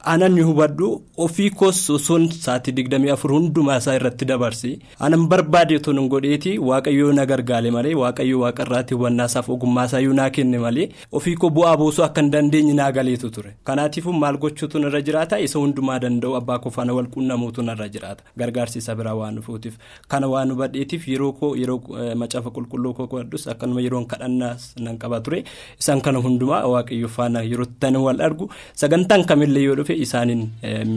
anan 0.04 0.38
hubadhu 0.44 1.02
ofii 1.18 1.50
koos 1.50 1.90
osoon 1.90 2.28
sa'aatii 2.32 2.72
digdamii 2.78 3.10
afur 3.10 3.32
hundumaa 3.34 3.78
isaa 3.78 3.96
irratti 3.96 4.26
dabarsi. 4.26 4.80
Anan 5.00 5.28
barbaade 5.28 5.78
hin 5.86 6.08
godheeti 6.10 6.60
waaqayyoo 6.60 7.14
na 7.14 7.26
gargaale 7.26 7.72
malee 7.72 7.96
waaqayyoo 7.96 8.42
waaqarraatti 8.42 8.94
hubannaasaaf 8.94 9.50
ogummaasaa 9.50 10.00
yoo 10.00 10.14
naa 10.14 10.30
kenne 10.30 10.58
malee 10.60 10.90
ofii 11.12 11.36
koo 11.36 11.50
bu'aa 11.50 11.78
buusuu 11.78 12.04
akka 12.06 12.22
hin 12.22 12.30
dandeenye 12.32 12.74
naa 12.74 12.92
galeetu 12.92 13.30
ture. 13.32 13.56
Kanaatiif 13.64 14.06
maal 14.06 14.38
gochuutu 14.38 14.80
narra 14.80 15.02
jiraata? 15.02 15.40
Isa 15.40 15.60
hundumaa 15.60 16.00
danda'u 16.00 16.36
abbaa 16.36 16.60
koo 16.60 16.70
faana 16.70 16.94
wal 16.94 17.08
quunnamuutu 17.08 17.64
narra 17.64 17.90
jiraata. 17.90 18.24
Gargaarsi 18.38 18.78
isa 18.80 18.96
biraa 18.96 19.16
waan 19.16 19.36
dhufuutiif. 19.36 19.78
Kana 20.08 20.28
waan 20.28 20.52
hubadheetiif 20.52 21.08
yeroo 21.08 21.32
koo 21.32 21.56
yeroo 21.56 21.82
macaafa 22.16 22.50
qulqulluu 22.52 22.94
koo 22.94 23.08
godhus 23.08 23.48
akkanuma 23.48 23.82
yeroon 23.82 24.06
kadhannaas 24.06 24.76
nan 24.80 24.98
qaba 24.98 25.20
ture. 25.22 25.44
Isaan 25.80 26.02
kana 26.02 26.20
hundumaa 26.20 26.62
waaqayyoo 26.68 27.10
faana 27.10 27.42
yeroo 27.42 28.04
wal 28.06 28.22
argu. 28.22 28.50
Sagantaan 28.76 29.26
kamillee 29.26 29.64
yoo 29.64 29.76
dhufe. 29.88 29.94
isaaniin 30.06 30.44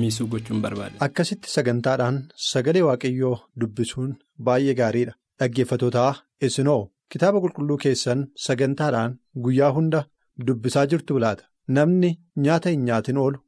miisuu 0.00 0.26
gochuun 0.32 0.60
barbaada. 0.64 0.94
Akkasitti 1.06 1.48
sagantaadhaan 1.56 2.16
sagalee 2.50 2.82
waaqayyoo 2.88 3.36
dubbisuun 3.60 4.10
baay'ee 4.48 4.74
gaariidha. 4.80 5.14
Dhaggeeffatootaa 5.40 6.12
isinoo 6.48 6.80
kitaaba 7.12 7.40
qulqulluu 7.44 7.76
keessan 7.84 8.26
sagantaadhaan 8.46 9.16
guyyaa 9.44 9.72
hunda 9.76 10.00
dubbisaa 10.46 10.86
jirtu 10.92 11.18
laata. 11.24 11.44
Namni 11.76 12.10
nyaata 12.44 12.70
hin 12.74 12.84
nyaatin 12.88 13.16
oolu 13.24 13.38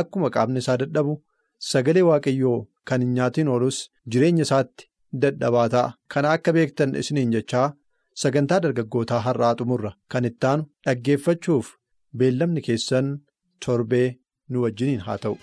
akkuma 0.00 0.30
qaamni 0.36 0.58
isaa 0.64 0.76
dadhabu 0.82 1.14
sagalee 1.70 2.02
waaqayyoo 2.10 2.58
kan 2.90 3.00
hin 3.04 3.14
nyaatin 3.18 3.48
oolus 3.54 3.78
jireenya 4.10 4.42
isaatti 4.48 4.88
dadhabaa 5.22 5.68
ta'a. 5.74 5.94
Kana 6.12 6.30
akka 6.36 6.52
beektan 6.56 6.94
isiniin 7.00 7.32
jechaa 7.36 7.68
sagantaa 8.22 8.60
dargaggootaa 8.64 9.20
har'aa 9.26 9.54
xumurra 9.60 9.92
kan 10.14 10.24
ittaanu 10.30 10.62
dhaggeeffachuuf 10.86 11.66
beellamni 12.18 12.60
keessan 12.68 13.08
torbee. 13.66 14.08
Nu 14.48 14.62
wajjiniin 14.62 15.00
haa 15.00 15.18
ta'u. 15.18 15.38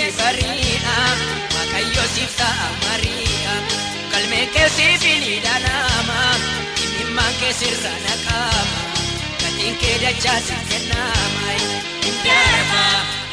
Dhiyeessi 0.00 0.16
bariidha 0.18 0.96
Waaqayyo 1.54 2.04
siif 2.14 2.32
ta'a 2.40 2.68
mariidha 2.84 3.54
Galmeen 4.12 4.48
keessiif 4.54 5.02
ni 5.24 5.34
dhalama 5.44 6.20
Dhimmaan 6.80 7.34
keessirra 7.40 7.92
naqama 8.04 8.80
Gatiin 9.42 9.76
kee 9.82 9.96
dachaasi 10.04 10.56
kennama 10.70 11.52
Indarba 12.08 12.84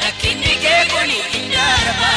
rakkinni 0.02 0.54
kee 0.64 0.82
kuni 0.92 1.18
Indarba 1.40 2.12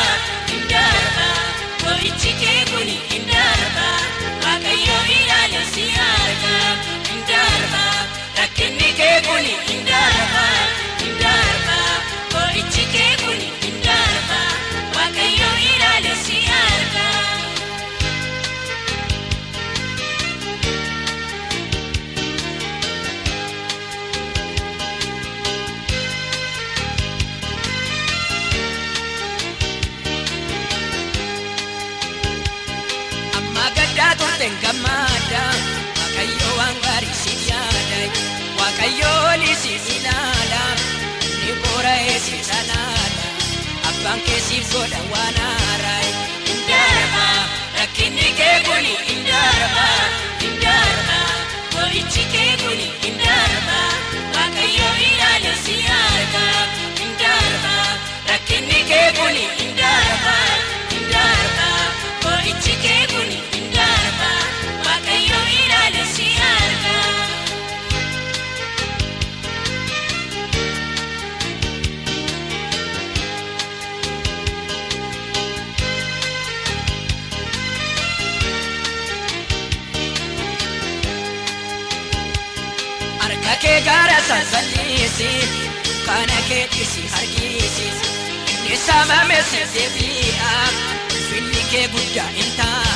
gaara 84.31 84.45
sansaliisi 84.51 85.29
kana 86.05 86.37
kee 86.49 86.65
dhiisi 86.73 87.01
harkisi 87.13 87.87
inni 88.53 88.77
saamame 88.85 89.39
deebi'a 89.73 90.51
finni 91.29 91.63
kee 91.71 91.87
guddaa 91.95 92.27
hin 92.37 92.51
ta'a 92.59 92.93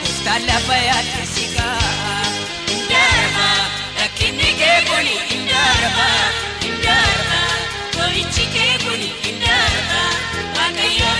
gooftaan 0.00 0.46
lafa 0.48 0.76
yaadde 0.86 1.26
si 1.34 1.44
ga'a. 1.56 2.14
Indarba 2.76 3.48
rakkinni 4.00 4.50
kee 4.62 4.78
kuni 4.88 5.16
indarba 5.36 6.08
indarba 6.70 7.40
boo'ichi 7.96 8.44
kee 8.56 8.72
kuni 8.86 9.10
indarba 9.32 10.02
waaqayyo 10.56 11.12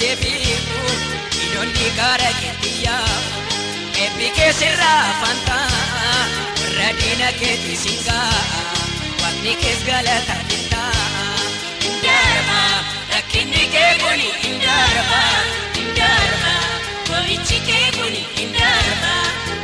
deebi'u 0.00 0.92
dhiironni 1.32 1.88
gara 1.98 2.30
keetti 2.40 2.72
yaa'u 2.84 3.20
eebbi 4.04 4.28
keessirraa 4.38 4.98
afaan 5.10 5.40
ta'a 5.48 6.14
irra 6.64 6.88
diina 7.00 7.30
keetti 7.40 7.74
si 7.82 7.94
ga'a 8.06 8.40
waaqni 9.22 9.54
kees 9.62 9.80
galata 9.88 10.36
ta'a. 10.72 11.24
Indarba 11.88 12.60
rakkinni 13.12 13.64
kee 13.74 13.90
kuni 14.02 14.28
indarba 14.50 15.22
indarba 15.82 16.54
boo'ichi 17.08 17.58
kee 17.68 17.86
kuni 17.98 18.22
indarba 18.44 19.14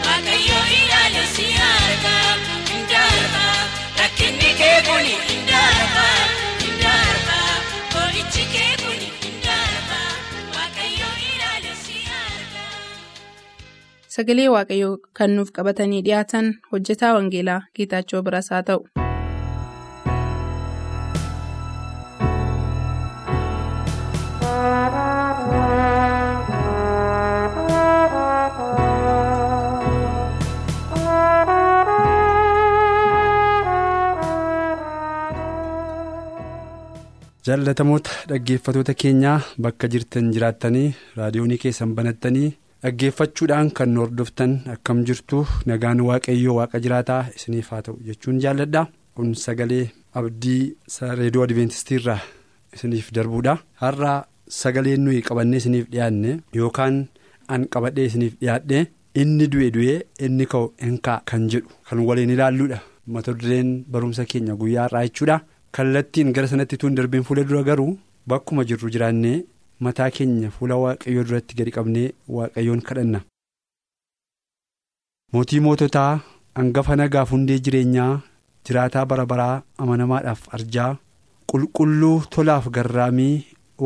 waaqayyo 0.07 0.59
ilaale 0.79 1.25
si 1.35 1.47
arga 1.71 2.17
indarba 2.77 3.45
rakkinni 4.01 4.51
kee 4.63 4.77
kuni 4.91 5.15
indarba 5.37 6.07
sagalee 14.19 14.47
waaqayyoo 14.55 14.93
kan 15.21 15.35
nuuf 15.39 15.51
qabatanii 15.59 16.03
dhiyaatan 16.09 16.53
hojjetaa 16.73 17.13
wangeelaa 17.19 17.61
Geetaachoo 17.81 18.23
Birasaa 18.31 18.63
ta'u. 18.71 18.87
jaallatamoota 37.47 38.11
dhaggeeffatoota 38.31 38.95
keenyaa 39.03 39.37
bakka 39.67 39.89
jirtan 39.95 40.33
jiraattanii 40.37 40.87
raadiyoonii 41.21 41.59
keessan 41.65 41.95
banattanii 41.99 42.49
dhaggeeffachuudhaan 42.83 43.71
kan 43.77 43.89
nu 43.95 44.01
hordoftan 44.05 44.53
akkam 44.75 44.99
jirtu 45.07 45.39
nagaan 45.67 46.01
waaqayyoo 46.09 46.55
waaqa 46.59 46.79
jiraataa? 46.85 47.23
Isiniif 47.37 47.69
haa 47.73 47.83
ta'u 47.87 47.97
jechuun 48.09 48.39
jaalladha 48.45 48.83
kun 49.15 49.35
sagalee 49.45 49.91
abdii 50.19 50.63
reediyoo 51.19 51.45
adventisitiirraa 51.47 52.21
isiniif 52.75 53.11
darbuudha. 53.17 53.55
Har'a 53.83 54.13
sagaleen 54.61 55.01
nuyi 55.05 55.23
qabannee 55.29 55.59
isiniif 55.63 55.87
dhiyaanne 55.93 56.31
yookaan 56.61 56.97
an 57.55 57.63
qabadhee 57.73 58.07
isiniif 58.11 58.35
dhiyaadhe 58.41 58.79
inni 59.23 59.47
du'e 59.53 59.69
du'ee 59.77 59.99
inni 60.27 60.47
ka'u 60.53 60.73
hin 60.85 60.99
kan 61.03 61.43
jedhu 61.53 61.69
kan 61.89 61.99
waliin 62.09 62.31
ilaalluudha. 62.35 62.79
Mata 63.13 63.33
dureen 63.39 63.69
barumsa 63.93 64.25
keenya 64.31 64.55
guyyaa 64.61 64.87
har'aa 64.89 65.07
jechuudha. 65.09 65.39
kallattiin 65.77 66.29
gara 66.35 66.49
sanatti 66.51 66.77
tun 66.81 66.95
darbiin 66.97 67.23
fuula 67.27 67.43
dura 67.49 67.63
garuu 67.69 67.91
bakkuma 68.31 68.63
jirru 68.69 68.89
jiraannee 68.95 69.45
mataa 69.87 70.11
keenya 70.17 70.51
fuula 70.57 70.77
waaqayyoo 70.85 71.25
duratti 71.29 71.55
gadi 71.59 71.71
qabnee 71.77 72.07
waaqayyoon 72.37 72.81
kadhanna. 72.89 73.21
mootii 75.33 75.61
moototaa 75.67 76.13
hangafa 76.59 76.97
nagaaf 77.01 77.31
hundee 77.35 77.59
jireenyaa 77.67 78.13
jiraataa 78.69 79.05
bara 79.13 79.27
baraa 79.33 79.55
amanamaadhaaf 79.85 80.43
arjaa 80.59 80.91
qulqulluu 81.53 82.17
tolaaf 82.37 82.69
garraamii 82.79 83.35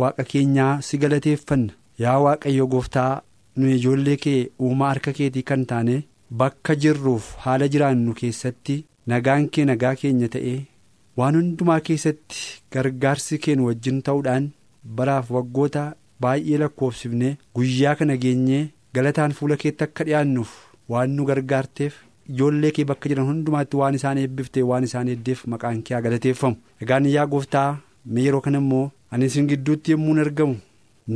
waaqa 0.03 0.25
keenyaa 0.33 0.73
si 0.89 0.99
galateeffanna 1.05 1.73
yaa 2.05 2.19
waaqayyo 2.27 2.67
gooftaa 2.75 3.11
nu 3.57 3.69
ijoollee 3.77 4.17
kee 4.25 4.41
uumaa 4.67 4.89
harka 4.93 5.13
keetii 5.19 5.43
kan 5.51 5.67
taane 5.73 5.97
bakka 6.43 6.75
jirruuf 6.85 7.27
haala 7.47 7.69
jiraannu 7.75 8.15
keessatti 8.21 8.77
nagaan 9.13 9.49
kee 9.57 9.65
nagaa 9.71 9.95
keenya 10.03 10.29
ta'ee. 10.37 10.59
waan 11.19 11.37
hundumaa 11.39 11.81
keessatti 11.87 12.39
gargaarsi 12.75 13.39
keenya 13.47 13.65
wajjin 13.69 13.99
ta'uudhaan 14.09 14.45
baraaf 14.85 15.31
waggoota 15.37 15.85
baay'ee 16.21 16.59
lakkoofsifne 16.63 17.37
guyyaa 17.57 17.95
kana 18.01 18.17
geenyee 18.25 18.63
galataan 18.95 19.33
fuula 19.39 19.57
keetti 19.63 19.85
akka 19.85 20.05
dhi'aannuuf 20.09 20.51
waan 20.95 21.11
nu 21.17 21.25
gargaarteef 21.31 21.95
ijoollee 22.33 22.71
kee 22.77 22.85
bakka 22.91 23.09
jiran 23.13 23.27
hundumaatti 23.31 23.77
waan 23.81 23.95
isaan 24.01 24.19
eebbifte 24.25 24.63
waan 24.73 24.85
isaan 24.89 25.09
eeddeef 25.15 25.47
maqaan 25.55 25.83
kee 25.87 26.01
galateeffamu. 26.05 26.57
Egaan 26.83 27.07
yaa 27.15 27.27
gooftaa 27.33 27.71
mee 28.05 28.25
yeroo 28.27 28.41
kana 28.45 28.59
immoo 28.65 28.85
ani 29.11 29.27
isin 29.31 29.47
gidduutti 29.51 29.93
yommuu 29.95 30.19
argamu 30.27 30.57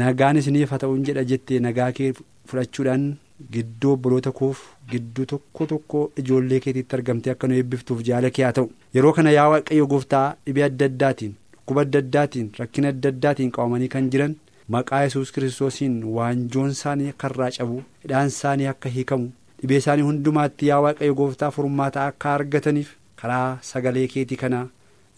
nagaan 0.01 0.37
isiniif 0.43 0.71
haa 0.75 0.79
ta'uun 0.85 1.05
jedha 1.09 1.25
jettee 1.31 1.61
nagaa 1.67 1.93
kee 1.99 2.13
fudhachuudhaan 2.49 3.07
gidduu 3.55 3.93
obboloota 3.97 4.33
koof 4.41 4.61
gidduu 4.91 5.27
tokko 5.33 5.67
tokko 5.73 6.03
ijoollee 6.23 6.61
keetiitti 6.67 6.97
argamtee 6.99 7.33
akka 7.35 7.47
nu 7.49 7.55
eebbiftuuf 7.61 8.03
jaala 8.09 8.31
kee 8.39 8.45
haa 8.45 8.53
ta'u. 8.59 8.71
Yeroo 8.95 9.13
kana 9.19 9.31
yaa 9.39 9.49
waaqayyo 9.55 9.87
gooftaa 9.93 10.27
dhibee 10.47 10.65
adda 10.69 10.85
addaatiin 10.91 11.35
dhukkuba 11.67 11.81
adda 11.87 11.99
addaatiin 12.05 12.51
rakkina 12.59 12.89
adda 12.95 13.09
addaatiin 13.15 13.51
qabamanii 13.55 13.89
kan 13.95 14.11
jiran 14.11 14.35
maqaa 14.75 15.01
yesus 15.05 15.33
kiristoosiin 15.35 15.97
waanjoon 16.17 16.71
isaanii 16.77 17.09
akka 17.13 17.29
irraa 17.33 17.51
cabu 17.57 17.83
hidhaan 18.05 18.29
isaanii 18.35 18.67
akka 18.73 18.89
hiikamu 18.97 19.31
dhibee 19.63 19.77
isaanii 19.83 20.03
hundumaatti 20.09 20.67
yaa 20.71 20.81
waaqayyo 20.85 21.15
gooftaa 21.21 21.51
furmaata 21.57 22.07
akka 22.13 22.35
argataniif 22.35 22.93
karaa 23.23 23.59
sagalee 23.71 24.07
keetii 24.15 24.37
kana 24.45 24.63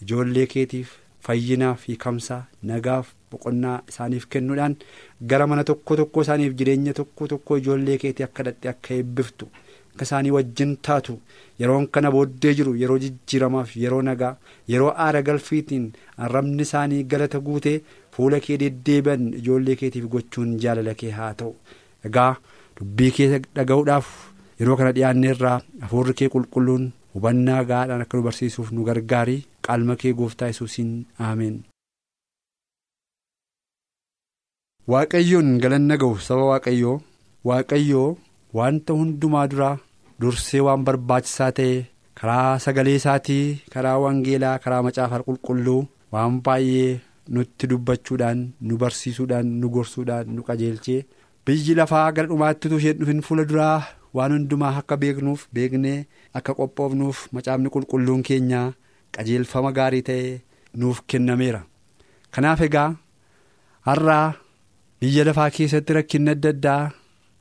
ijoollee 0.05 0.45
keetiif 0.55 0.91
fayyinaaf 1.27 1.85
hiikamsa 1.87 2.41
nagaaf 2.71 3.13
boqonnaa 3.31 3.77
isaaniif 3.93 4.25
kennuudhaan 4.35 4.75
gara 5.33 5.47
mana 5.53 5.63
tokko 5.71 5.95
tokko 6.01 6.21
isaaniif 6.27 6.53
jireenya 6.61 6.93
tokko 6.99 7.27
tokko 7.33 7.57
ijoollee 7.63 7.97
keetii 8.05 8.23
akka 8.29 8.43
dhaqxe 8.49 8.69
akka 8.75 8.93
eebbiftu 8.99 9.49
akka 9.99 10.07
isaanii 10.07 10.31
wajjin 10.37 10.73
taatu 10.87 11.15
yeroon 11.61 11.87
kana 11.95 12.11
booddee 12.15 12.53
jiru 12.57 12.73
yeroo 12.81 12.97
jijjiiramaaf 13.05 13.71
yeroo 13.83 14.01
nagaa 14.09 14.33
yeroo 14.73 14.91
aara 15.05 15.21
galfiitiin 15.29 15.87
arrabni 16.27 16.61
isaanii 16.67 17.03
galata 17.13 17.39
guutee 17.47 17.75
fuula 18.17 18.39
kee 18.45 18.57
deddeebi'an 18.61 19.25
ijoollee 19.39 19.75
keetiif 19.81 20.05
gochuun 20.13 20.53
jaalala 20.65 20.93
kee 21.01 21.11
haa 21.17 21.33
ta'u. 21.41 21.51
Egaa 22.07 22.31
dubbii 22.79 23.11
kee 23.17 23.27
dhaga'uudhaaf 23.55 24.07
yeroo 24.61 24.77
kana 24.79 24.91
dhiyaanneerraa 24.99 25.57
hafuurri 25.81 26.13
kee 26.21 26.29
qulqulluun 26.35 26.85
hubannaa 27.15 27.59
gahaadhaan 27.73 28.01
akka 28.05 28.17
nu 28.17 28.23
barsiisuuf 28.29 28.71
nu 28.77 28.83
gargaari 28.91 29.37
qaalma 29.67 29.95
kee 30.05 30.13
gooftaa 30.21 30.47
yesuusiin 30.53 30.95
aameen. 31.27 31.59
waaqayyoon 34.91 35.49
galanna 35.63 35.95
ga'u 36.01 36.15
saba 36.27 36.45
waaqayyoo. 36.51 36.95
Waaqayyoo 37.49 38.07
wanta 38.57 38.93
hundumaa 38.99 39.47
duraa 39.51 39.75
dursee 40.21 40.59
waan 40.67 40.83
barbaachisaa 40.87 41.51
ta'e 41.57 41.75
karaa 42.19 42.59
sagalee 42.63 42.95
isaatii 43.01 43.45
karaa 43.73 43.97
wangeelaa 44.03 44.57
karaa 44.63 44.81
macaafa 44.87 45.19
qulqulluu 45.27 45.81
waan 46.13 46.35
baay'ee 46.45 46.99
nutti 47.35 47.67
dubbachuudhaan 47.71 48.39
nu 48.67 48.77
barsiisuudhaan 48.81 49.47
nu 49.61 49.69
gorsuudhaan 49.75 50.27
nu 50.35 50.43
qajeelchee 50.47 51.01
biyyi 51.45 51.75
lafaa 51.79 52.07
gara 52.15 52.27
dhumaatti 52.31 52.67
isheen 52.79 52.99
dhufin 52.99 53.21
fuula 53.27 53.45
duraa 53.49 53.77
waan 54.17 54.31
hundumaa 54.35 54.73
akka 54.81 54.97
beeknuuf 55.03 55.47
beeknee 55.53 55.97
akka 56.37 56.53
qophoofnuuf 56.59 57.23
macaafni 57.37 57.69
qulqulluun 57.75 58.23
keenya 58.29 58.61
qajeelfama 59.15 59.71
gaarii 59.77 60.01
ta'e 60.09 60.27
nuuf 60.79 61.01
kennameera 61.09 61.61
kanaaf 62.33 62.61
egaa 62.67 62.89
har'aa. 63.87 64.27
biyya 65.01 65.23
lafaa 65.27 65.49
keessatti 65.55 65.93
rakkinni 65.97 66.31
adda 66.35 66.49
addaa 66.53 66.81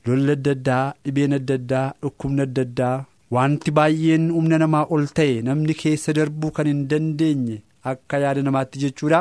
lolli 0.09 0.33
adda 0.37 0.53
addaa 0.57 0.85
dhibeen 1.05 1.33
adda 1.39 1.55
addaa 1.61 1.87
dhukkubni 2.03 2.43
adda 2.47 2.63
addaa 2.69 2.97
wanti 3.37 3.71
baay'een 3.79 4.27
humna 4.37 4.59
namaa 4.65 4.85
ol 4.97 5.07
ta'e 5.19 5.35
namni 5.49 5.75
keessa 5.83 6.13
darbuu 6.19 6.51
kan 6.59 6.67
hin 6.73 6.83
dandeenye 6.93 7.57
akka 7.93 8.19
yaada 8.25 8.43
namaatti 8.47 8.79
jechuudha 8.85 9.21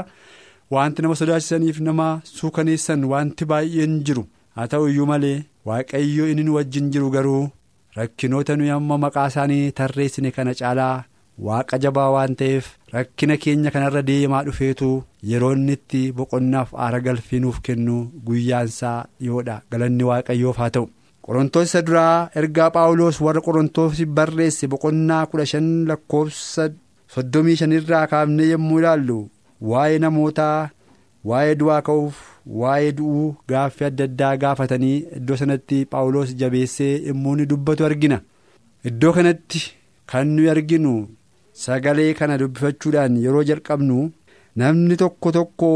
wanti 0.76 1.02
nama 1.06 1.16
sodaachisaniif 1.22 1.80
nama 1.90 2.08
suukaneessan 2.38 3.04
wanti 3.14 3.46
baay'een 3.52 4.00
jiru 4.10 4.24
haa 4.56 4.68
ta'u 4.74 4.88
iyyuu 4.94 5.06
malee 5.12 5.38
waaqayyo 5.70 6.28
inni 6.32 6.50
wajjin 6.58 6.90
jiru 6.96 7.10
garuu 7.16 7.44
rakkinoota 7.98 8.56
nuyi 8.60 8.70
amma 8.78 8.98
maqaa 9.04 9.28
isaanii 9.32 9.72
tarreessine 9.80 10.32
kana 10.38 10.54
caalaa 10.62 10.96
waaqa 11.48 11.78
jabaa 11.86 12.10
waan 12.16 12.36
ta'eef 12.42 12.68
rakkina 12.94 13.36
keenya 13.44 13.72
kanarra 13.76 14.02
deemaa 14.10 14.44
dhufeetu 14.48 14.90
yeroo 15.30 15.52
inni 15.58 15.74
itti 15.78 16.02
boqonnaaf 16.18 16.70
aara 16.86 17.00
galfii 17.08 17.40
nuuf 17.46 17.58
kennu 17.68 17.96
guyyaansaa 18.28 18.98
dhiyoodha 19.22 19.56
galanni 19.72 20.04
waaqayyoof 20.10 20.58
haa 20.62 20.70
ta'u. 20.76 20.88
qorontoos 21.26 21.68
isa 21.70 21.82
duraa 21.88 22.30
ergaa 22.42 22.70
paawuloos 22.76 23.18
warra 23.26 23.42
qorontoos 23.48 24.00
barreesse 24.20 24.68
boqonnaa 24.74 25.26
kudha 25.32 25.46
shan 25.52 25.68
lakkoofsa 25.90 26.70
soddomii 27.16 27.56
shanirraa 27.62 28.06
kaafnee 28.14 28.48
yommuu 28.54 28.80
ilaallu 28.84 29.20
waa'ee 29.72 30.00
namootaa 30.06 30.70
waa'ee 31.32 31.56
du'aa 31.60 31.82
ka'uuf 31.90 32.16
waa'ee 32.62 32.92
du'uu 33.02 33.28
gaaffii 33.52 33.86
adda 33.90 34.04
addaa 34.10 34.34
gaafatanii 34.44 34.96
iddoo 35.20 35.36
sanatti 35.44 35.84
paawuloos 35.92 36.34
jabeessee 36.42 36.94
yommuu 37.10 37.36
ni 37.42 37.46
dubbatu 37.52 37.86
argina 37.90 38.22
iddoo 38.92 39.14
kanatti 39.20 39.62
kan 40.12 40.28
nuyi 40.36 40.50
arginu. 40.56 40.94
Sagalee 41.64 42.14
kana 42.20 42.38
dubbifachuudhaan 42.42 43.16
yeroo 43.26 43.44
jalqabnu 43.50 44.00
namni 44.62 44.96
tokko 45.02 45.32
tokko 45.38 45.70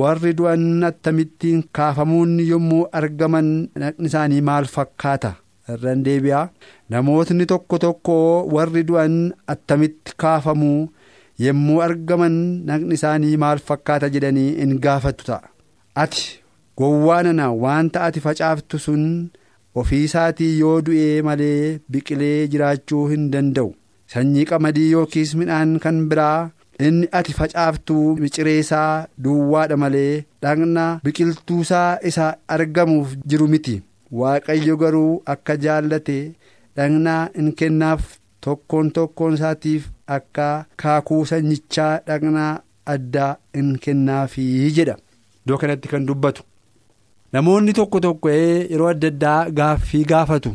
warri 0.00 0.32
du'an 0.38 0.64
attamittiin 0.90 1.62
kaafamuun 1.78 2.34
yommuu 2.50 2.82
argaman 3.00 3.48
naqni 3.82 4.06
isaanii 4.10 4.40
maal 4.48 4.64
fakkaata? 4.74 5.32
Irraan 5.72 6.02
deebi'a. 6.06 6.40
Namootni 6.90 7.46
tokko 7.52 7.78
tokko 7.84 8.14
warri 8.54 8.82
du'an 8.88 9.16
attamitti 9.54 10.12
kaafamuu 10.22 10.78
yommuu 11.46 11.80
argaman 11.88 12.36
naqni 12.70 12.94
isaanii 13.00 13.36
maal 13.44 13.58
fakkaata 13.68 14.08
jedhanii 14.14 14.48
in 14.64 14.72
gaafatu 14.86 15.24
ta'a. 15.28 15.48
Ati 16.02 16.24
gowwaanana 16.78 17.46
wanta 17.64 18.04
ati 18.08 18.20
facaaftu 18.26 18.78
sun 18.86 19.04
ofii 19.80 20.04
isaatii 20.08 20.58
yoo 20.62 20.78
du'ee 20.86 21.22
malee 21.28 21.78
biqilee 21.92 22.48
jiraachuu 22.54 23.04
hin 23.12 23.30
danda'u. 23.36 23.70
Sanyii 24.12 24.44
qamadii 24.50 24.90
yookiis 24.94 25.34
midhaan 25.40 25.72
kan 25.84 26.00
biraa 26.12 26.50
inni 26.86 27.08
ati 27.18 27.32
facaaftu 27.38 27.96
micireesaa 28.22 29.06
duwwaadha 29.24 29.76
malee 29.82 30.24
dhaqna 30.42 30.84
biqiltuusaa 31.04 31.88
isa 32.10 32.26
argamuuf 32.56 33.14
jiru 33.32 33.48
miti 33.54 33.74
waaqayyo 34.20 34.76
garuu 34.82 35.12
akka 35.34 35.56
jaallate 35.64 36.18
dhaqna 36.76 37.16
in 37.42 37.52
kennaaf 37.62 38.02
tokkoon 38.46 38.90
tokkoon 38.98 39.34
isaatiif 39.38 39.88
akka 40.16 40.48
kaakuu 40.84 41.22
sanyichaa 41.32 41.92
dhaqna 42.08 42.46
addaa 42.94 43.32
in 43.60 43.68
kennaafii 43.84 44.70
jedha 44.78 44.96
iddoo 45.44 45.58
kanatti 45.62 45.88
kan 45.92 46.06
dubbatu. 46.08 46.42
namoonni 47.32 47.72
tokko 47.78 48.00
tokko 48.06 48.28
yeroo 48.38 48.88
adda 48.94 49.08
addaa 49.12 49.40
gaaffii 49.58 50.04
gaafatu 50.12 50.50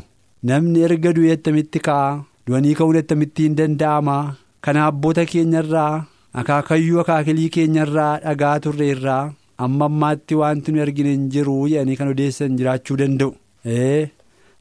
namni 0.49 0.83
erga 0.87 1.13
du'ee 1.17 1.33
attamitti 1.37 1.79
ka'a. 1.87 2.09
Du'anii 2.47 2.73
ka'uun 2.79 2.97
akkamittiin 3.01 3.55
danda'ama. 3.59 4.17
Kana 4.63 4.85
abboota 4.89 5.25
keenyarraa 5.31 6.05
akaakayyuu 6.41 6.99
akaakilii 7.03 7.49
keenyarraa 7.55 8.13
dhagaa 8.23 8.59
turre 8.65 8.87
irraa 8.93 9.23
amma 9.65 9.85
ammaatti 9.91 10.35
wanti 10.41 10.71
nu 10.73 10.81
argine 10.85 11.09
hin 11.15 11.25
jiru 11.33 11.55
jedhanii 11.71 11.95
kan 11.99 12.11
odeessan 12.13 12.57
jiraachuu 12.59 12.97
danda'u. 13.01 13.31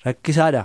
Rakkisaadha. 0.05 0.65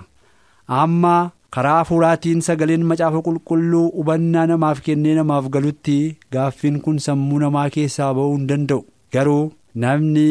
Amma 0.81 1.15
karaa 1.55 1.77
hafuuraatiin 1.81 2.41
sagaleen 2.47 2.83
macaafa 2.91 3.21
qulqulluu 3.27 3.85
hubannaa 3.97 4.45
namaaf 4.51 4.79
kennee 4.87 5.15
namaaf 5.19 5.49
galutti 5.55 5.97
gaaffiin 6.35 6.79
kun 6.85 6.99
sammuu 7.05 7.39
namaa 7.43 7.69
keessaa 7.75 8.13
ba'uu 8.17 8.35
hin 8.37 8.47
danda'u. 8.51 8.85
Garuu 9.13 9.51
namni 9.83 10.29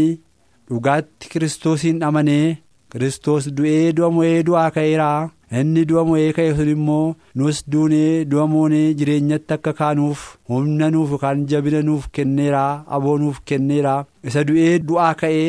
dhugaatti 0.71 1.29
kiristoosiin 1.33 2.03
amanee 2.09 2.59
kiristoos 2.93 3.45
du'ee 3.57 3.93
du'a 3.97 4.11
mo'ee 4.17 4.43
du'aa 4.49 4.71
ka'eeraa 4.77 5.31
inni 5.61 5.83
du'a 5.91 6.03
mo'ee 6.09 6.33
ka'e 6.37 6.55
sun 6.59 6.69
immoo 6.77 7.15
nus 7.39 7.59
duunee 7.73 8.25
du'a 8.31 8.47
moonee 8.53 8.95
jireenyatti 8.99 9.55
akka 9.57 9.73
kaanuuf 9.81 10.21
humna 10.53 10.91
nuuf 10.95 11.11
yookaan 11.15 11.47
jabina 11.51 11.83
nuuf 11.89 12.09
kenneeraa 12.19 12.73
aboo 12.97 13.17
nuuf 13.23 13.41
kenneeraa 13.49 14.01
isa 14.31 14.45
du'ee 14.49 14.75
du'aa 14.89 15.13
ka'ee 15.23 15.49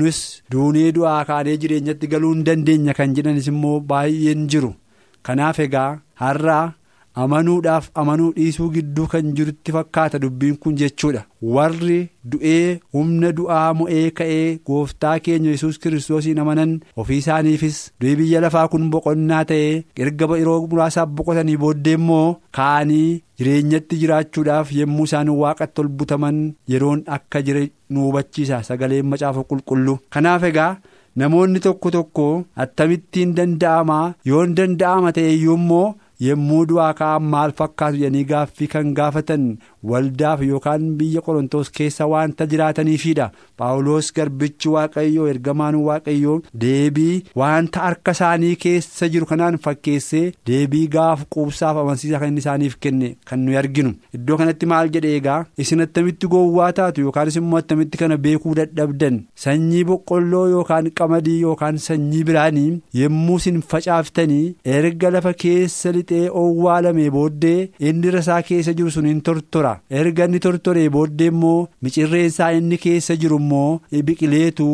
nus 0.00 0.18
duunee 0.52 0.90
du'aa 0.96 1.22
kaanee 1.30 1.56
jireenyatti 1.62 2.06
galuu 2.12 2.32
hin 2.34 2.44
dandeenya 2.48 2.94
kan 2.98 3.14
jedhanis 3.16 3.48
immoo 3.52 3.80
baay'een 3.92 4.46
jiru. 4.52 4.72
Kanaaf 5.26 5.58
egaa 5.66 5.90
har'a 6.22 6.58
amanuudhaaf 7.22 7.86
amanuu 8.00 8.32
dhiisuu 8.36 8.68
gidduu 8.74 9.06
kan 9.12 9.30
jirutti 9.38 9.72
fakkaata 9.76 10.18
dubbiin 10.24 10.56
kun 10.64 10.76
jechuudha 10.80 11.22
warri 11.54 11.96
du'ee 12.32 12.78
humna 12.96 13.32
du'aa 13.38 13.72
mo'ee 13.78 14.04
ka'ee 14.18 14.44
gooftaa 14.68 15.14
keenya 15.24 15.50
yesus 15.54 15.78
kiristoosiin 15.82 16.38
amanan 16.42 16.76
ofii 17.04 17.18
isaaniifis 17.22 17.80
du'i 18.00 18.14
biyya 18.20 18.40
lafaa 18.44 18.66
kun 18.74 18.86
boqonnaa 18.92 19.42
ta'ee 19.50 19.72
erga 20.06 20.30
yeroo 20.42 20.60
muraasaaf 20.74 21.08
boqotanii 21.20 21.56
booddee 21.64 21.96
immoo 22.00 22.28
ka'anii 22.60 23.08
jireenyatti 23.38 23.98
jiraachuudhaaf 24.04 24.72
yommuu 24.78 25.04
isaan 25.10 25.28
waaqatti 25.42 25.80
ol 25.84 25.88
butaman 25.98 26.40
yeroon 26.74 27.02
akka 27.18 27.42
jire 27.48 27.64
nu 27.90 28.06
hubachiisa 28.08 28.62
sagaleen 28.70 29.06
macaafa 29.12 29.42
qulqulluu 29.50 29.98
kanaaf 30.16 30.42
egaa. 30.52 30.72
namoonni 31.20 31.60
tokko 31.62 31.90
tokko 31.94 32.24
attamittiin 32.62 33.30
danda'amaa 33.36 34.04
yoon 34.28 34.52
danda'ama 34.58 35.10
ta'e 35.16 35.32
iyyuu 35.36 35.56
immoo 35.60 35.88
yommuu 36.26 36.62
du'aa 36.70 36.92
ka'an 37.00 37.28
maal 37.34 37.52
fakkaatu 37.60 38.00
jedhanii 38.00 38.24
gaaffii 38.32 38.68
kan 38.74 38.90
gaafatan 38.98 39.44
waldaaf 39.92 40.42
yookaan 40.46 40.86
biyya 41.00 41.20
qorontoos 41.26 41.70
keessa 41.78 42.06
waanta 42.12 42.46
jiraataniifidha 42.52 43.26
paawuloos 43.62 44.12
garbichi 44.16 44.68
waaqayyoo 44.74 45.28
ergamaan 45.32 45.74
waaqayyoo 45.88 46.36
deebii 46.64 47.22
waanta 47.42 47.80
harka 47.86 48.10
isaanii 48.18 48.54
keessa 48.64 49.08
jiru 49.14 49.26
kanaan 49.32 49.58
fakkeessee 49.66 50.22
deebii 50.50 50.86
gaaf 50.96 51.24
quubsaaf 51.36 51.76
amansiisaa 51.84 52.20
kan 52.24 52.38
isaaniif 52.42 52.76
kenne 52.86 53.08
kan 53.30 53.40
nuyi 53.44 53.56
arginu. 53.62 53.94
Iddoo 54.16 54.36
kanatti 54.40 54.66
maal 54.72 54.88
jedhe 54.96 55.14
egaa? 55.20 55.38
Isin 55.64 55.80
attamitti 55.86 56.26
gowwaa 56.34 56.72
taatu 56.80 57.00
yookaanis 57.06 57.36
immoo 57.40 57.58
attamitti 57.62 57.98
kana 58.02 58.16
beekuu 58.26 58.54
dadhabdan? 58.60 59.20
Sanyii 59.44 59.84
boqqolloo 59.90 60.46
yookaan 60.54 60.90
qamadii 61.00 61.38
yookaan 61.40 61.78
sanyii 61.86 62.24
biraanii 62.30 62.80
yommuu 63.02 63.36
isin 63.42 63.60
facaaftanii 63.72 64.54
erga 64.76 65.10
lafa 65.16 65.32
keessa 65.44 65.92
lixee 65.96 66.24
owwaalamee 66.42 67.10
booddee 67.16 67.70
inni 67.90 68.10
rasaa 68.16 68.42
keessa 68.50 68.72
jiru 68.80 68.90
sun 68.96 69.06
hin 69.10 69.20
tortora 69.28 69.69
erga 70.00 70.24
inni 70.28 70.38
tortoree 70.46 70.88
booddee 70.96 71.26
immoo 71.32 71.68
micirreensaa 71.86 72.50
inni 72.58 72.78
keessa 72.84 73.16
jiru 73.24 73.38
immoo 73.44 73.80
biqileetu 74.10 74.68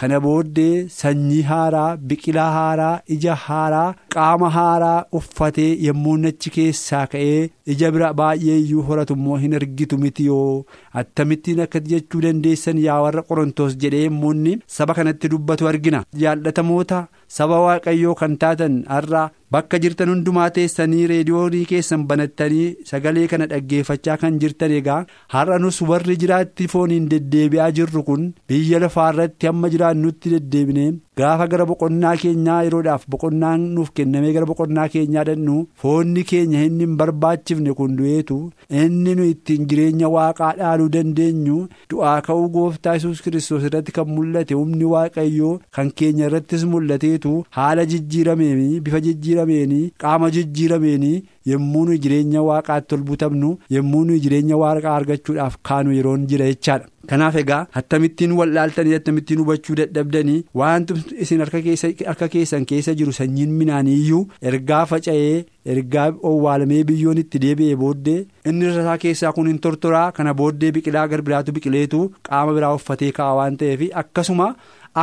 kana 0.00 0.18
booddee 0.24 0.86
sanyii 0.98 1.42
haaraa 1.50 1.96
biqilaa 2.10 2.50
haaraa 2.58 3.00
ija 3.16 3.34
haaraa 3.46 3.88
qaama 4.14 4.50
haaraa 4.56 5.04
uffatee 5.18 5.70
yommuu 5.86 6.16
achi 6.30 6.50
keessaa 6.56 7.02
ka'ee 7.12 7.42
ija 7.74 7.90
bira 7.96 8.12
baay'ee 8.20 8.56
iyyuu 8.62 8.82
horatu 8.88 9.14
immoo 9.18 9.36
hin 9.42 9.54
argitu 9.58 9.98
miti 10.04 10.24
yoo? 10.30 10.64
Attamittiin 11.00 11.60
akka 11.66 11.80
jechuu 11.90 12.20
dandeessan 12.24 12.78
yaa 12.86 13.00
warra 13.04 13.22
qorontoos 13.28 13.76
jedhee 13.84 14.04
yommuu 14.06 14.32
inni 14.36 14.56
saba 14.78 14.94
kanatti 14.98 15.28
dubbatu 15.34 15.68
argina. 15.72 16.02
Jaallatamoota 16.22 17.06
saba 17.38 17.60
waaqayyoo 17.66 18.14
kan 18.22 18.34
taatan 18.42 18.82
har'a 18.94 19.22
bakka 19.54 19.78
jirtan 19.84 20.08
hundumaa 20.12 20.48
teessanii 20.56 21.06
reediyoonii 21.12 21.64
keessan 21.70 22.04
banattanii 22.10 22.66
sagalee 22.90 23.26
kana 23.32 23.46
dhaggeeffachaa 23.52 24.16
kan 24.22 24.38
jirtan 24.42 24.72
egaa. 24.80 25.00
Har'a 25.34 25.58
nus 25.64 25.80
warri 25.90 26.16
jiraatti 26.22 26.68
fooniin 26.74 27.08
deddeebi'aa 27.14 27.70
jirru 27.78 28.02
kun 28.08 28.28
biyya 28.48 28.80
lafaarratti 28.84 29.46
hamma 29.82 29.92
jiraannutti 29.92 30.30
deddeebine 30.30 30.94
gaafa 31.20 31.46
gara 31.52 31.64
boqonnaa 31.70 32.12
keenyaa 32.20 32.58
yeroodhaaf 32.66 33.02
boqonnaan 33.14 33.64
nuuf 33.78 33.88
kennamee 33.98 34.30
gara 34.36 34.46
boqonnaa 34.50 34.86
keenyaa 34.94 35.24
dhannu 35.28 35.56
foonni 35.82 36.22
keenya 36.30 36.62
inni 36.68 36.84
hin 36.86 36.94
barbaachifne 37.02 37.74
kun 37.80 37.96
du'eetu 37.98 38.36
inni 38.82 39.14
nu 39.18 39.26
ittiin 39.32 39.66
jireenya 39.72 40.08
waaqaa 40.14 40.52
dhaaluu 40.60 40.88
dandeenyu 40.94 41.56
du'aa 41.94 42.14
ka'uu 42.28 42.46
gooftaa 42.54 42.94
yesus 42.98 43.20
kiristoos 43.26 43.66
irratti 43.70 43.92
kan 43.98 44.08
mul'ate 44.14 44.54
humni 44.60 44.84
waaqayyoo 44.94 45.52
kan 45.78 45.90
keenya 46.02 46.30
irrattis 46.30 46.64
mul'ateetu 46.76 47.34
haala 47.58 47.84
jijjiirameenii 47.92 48.80
bifa 48.88 49.00
jijjiirameenii 49.08 49.82
qaama 50.06 50.30
jijjiirameenii 50.38 51.14
yommuu 51.52 51.84
nuyi 51.90 51.98
jireenya 52.06 52.42
waaqaatti 52.48 52.94
ol 52.98 53.04
butamnu 53.12 53.52
yommuu 53.76 54.02
nuyi 54.08 54.20
jireenya 54.28 54.56
waaqaa 54.64 54.96
argachuudhaaf 55.02 55.60
kaanu 55.70 55.92
yeroon 55.98 56.26
jira 56.32 56.48
jechaadha. 56.52 56.86
kanaaf 57.10 57.36
egaa 57.40 57.60
attamittiin 57.78 58.32
wallaaltanii 58.40 58.92
attamittiin 58.98 59.40
hubachuu 59.40 59.74
dadhabdanii 59.78 60.36
waanti 60.60 60.94
isin 61.26 61.40
harka 61.44 62.28
keessan 62.34 62.64
keessa 62.72 62.94
jiru 63.00 63.12
sanyiin 63.18 63.50
minaanii 63.60 63.96
iyyuu 64.02 64.22
ergaa 64.52 64.84
faca'ee 64.92 65.44
ergaa 65.74 66.06
owwaalamee 66.30 66.82
biyyoon 66.92 67.18
itti 67.24 67.38
deebi'ee 67.44 67.76
booddee 67.82 68.16
inni 68.52 68.70
rasaa 68.76 68.96
keessaa 69.04 69.32
kun 69.38 69.50
hin 69.52 69.58
tortoraa 69.66 70.06
kana 70.18 70.34
booddee 70.40 70.72
biqilaa 70.78 71.06
garbiraatu 71.14 71.52
biqileetu 71.58 72.02
qaama 72.30 72.56
biraa 72.58 72.74
uffatee 72.80 73.12
ka'a 73.20 73.34
waan 73.40 73.56
ta'eef 73.62 73.86
akkasuma 74.04 74.48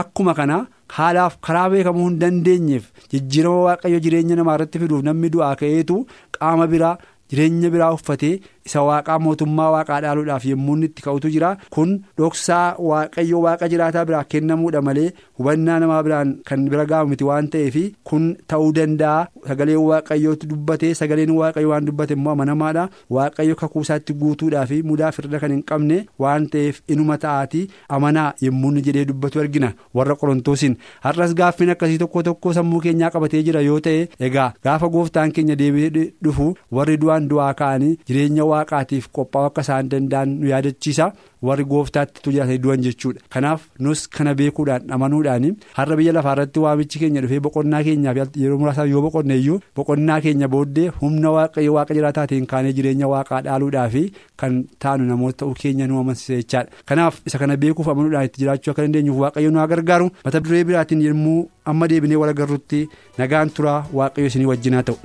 akkuma 0.01 0.33
kana. 0.41 0.59
haalaaf 0.97 1.33
karaa 1.45 1.67
beekamuu 1.71 2.05
hin 2.07 2.15
dandeenyeef 2.21 2.85
jijjiirama 3.13 3.59
waaqayyo 3.65 3.99
jireenya 4.05 4.35
namaa 4.39 4.55
irratti 4.57 4.79
fiduuf 4.83 5.03
namni 5.07 5.29
du'aa 5.35 5.49
ka'eetu 5.59 5.97
qaama 6.37 6.65
biraa 6.71 6.93
jireenya 7.33 7.69
biraa 7.75 7.89
uffatee 7.97 8.31
isa 8.69 8.81
waaqaa 8.89 9.19
mootummaa 9.25 9.69
waaqaa 9.75 9.99
dhaaluudhaaf 10.05 10.45
yommuu 10.51 10.77
itti 10.89 11.01
ka'utu 11.07 11.29
jira 11.35 11.51
kun 11.75 11.93
dhoksaa 12.21 12.65
waaqayyo 12.89 13.41
waaqa 13.45 13.69
jiraataa 13.73 14.05
biraa 14.11 14.23
kennamuudha 14.33 14.81
malee 14.89 15.07
hubannaa 15.39 15.79
namaa 15.85 16.01
biraan 16.09 16.33
kan 16.49 16.65
bira 16.73 16.85
ga'amu 16.91 17.09
miti 17.13 17.23
waan 17.29 17.47
ta'eef 17.55 17.75
kun 18.09 18.25
ta'uu 18.53 18.71
danda'a. 18.77 19.27
Sagaleen 19.49 19.77
waaqayyootti 19.89 20.47
dubbate 20.51 20.93
sagaleen 20.99 21.31
waaqayyo 21.39 21.69
waan 21.71 21.85
dubbate 21.87 22.13
immoo 22.17 22.31
amanamaadha. 22.35 22.83
Waaqayyo 23.15 23.55
kakuusaatti 23.61 24.13
guutuudhaa 24.21 24.65
fi 24.71 24.81
mudaa 24.89 25.11
firda 25.17 25.39
kan 25.43 25.51
hin 25.55 25.63
qabne 25.71 25.97
waan 26.23 26.47
ta'eef 26.53 26.81
inuma 26.95 27.17
ta'aatii 27.25 27.63
amanaa 27.97 28.33
yommuu 28.47 28.71
jedhee 28.87 29.05
dubbatu 29.11 29.39
argina. 29.43 29.71
Warra 29.95 30.15
qorontoosiin 30.21 30.75
har'as 31.05 31.33
gaaffiin 31.41 31.69
akkasii 31.75 31.97
tokko 32.03 32.23
tokko 32.29 32.53
sammuu 32.59 32.79
keenyaa 32.85 33.09
qabatee 33.15 33.43
jira 33.47 33.61
yoo 33.67 33.79
ta'e 33.87 34.07
egaa 34.29 34.47
gaafa 34.67 34.89
gooftaan 34.95 35.31
keenya 35.37 35.55
deebi'ee 35.63 36.05
dhufu 36.23 36.47
warri 36.79 36.97
du'aan 37.03 37.29
du'aa 37.33 37.53
ka'anii 37.63 37.95
jireenya 38.07 38.45
waaqaatiif 38.59 39.09
qophaa'uu 39.15 39.49
akka 39.51 39.61
isaan 39.67 39.89
danda'an 39.95 40.29
nu 40.39 40.47
yaadachiisa. 40.53 41.11
Warri 41.47 41.63
gooftaatti 41.71 42.21
tujaatanii 42.23 42.57
du'an 42.63 42.81
jechuudha. 42.83 43.21
Kanaaf 43.33 43.61
nus 43.79 44.01
kana 44.15 44.33
beekuudhaan 44.35 44.91
amanuudhaan 44.95 45.45
har'a 45.77 45.95
biyya 45.95 46.13
lafaa 46.13 46.33
irratti 46.35 46.59
waamichi 46.63 46.99
keenya 46.99 47.21
dhufee 47.23 47.39
boqonnaa 47.45 47.79
keenyaaf 47.87 48.17
yeroo 48.41 48.57
muraasaaf 48.59 48.89
yoo 48.91 49.01
boqonne 49.05 49.37
iyyuu 49.39 49.59
boqonnaa 49.77 50.17
keenya 50.25 50.47
booddee 50.55 50.89
humna 51.01 51.31
waaqayyo 51.35 51.73
waaqa 51.77 51.95
jiraataatiin 51.97 52.45
kaanee 52.53 52.73
jireenya 52.79 53.07
waaqaa 53.13 53.39
dhaaluudhaaf 53.45 53.95
kan 54.41 54.57
taanu 54.85 55.05
namoota 55.11 55.37
ta'uu 55.45 55.55
keenya 55.61 55.87
nu 55.87 55.99
amansiisa 56.01 56.41
jechaadha. 56.41 56.71
Kanaaf 56.85 57.21
isa 57.25 57.39
kana 57.39 57.55
beekuuf 57.63 57.87
amanuudhaan 57.87 58.25
itti 58.27 58.41
jiraachuu 58.43 58.71
akka 58.73 58.81
dandeenyuuf 58.87 59.19
waaqayyo 59.23 59.51
nu 59.51 59.67
gargaaru 59.75 60.09
mata 60.25 60.39
duree 60.43 60.63
biraatiin 60.71 61.01
yommuu 61.07 61.39
amma 61.65 61.87
deebinee 61.87 62.19
wal 62.23 62.29
agarrutti 62.35 62.83
nagaan 63.17 63.49
turaa 63.55 63.79
waaqayyo 63.93 64.27
isinii 64.27 64.45
wajjinaa 64.51 64.83
ta'u. 64.91 64.97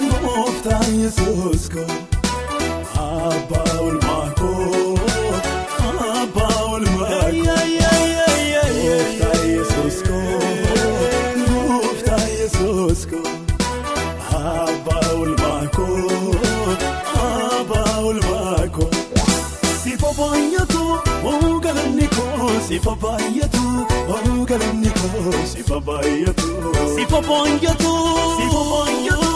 Gooftaan 0.00 0.90
Yesuus 1.02 1.66
ko 1.74 1.82
koo 22.70 22.78
sifa 22.78 22.94
baay'atu 23.02 23.62
oogalanni 24.14 24.90
koo 24.98 25.32
sifa 25.52 25.78
baay'atu 25.86 26.48
sifa 26.96 27.20
baay'atu 27.28 27.92
sifa 28.38 28.62
baay'atu. 28.72 29.30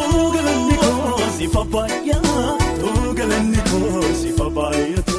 Oogalanni 0.00 0.74
koo 0.82 1.18
sifa 1.38 1.62
baay'atu 1.72 2.32
oogalanni 2.88 3.60
koo 3.70 4.02
sifa 4.22 4.46
baay'atu. 4.56 5.18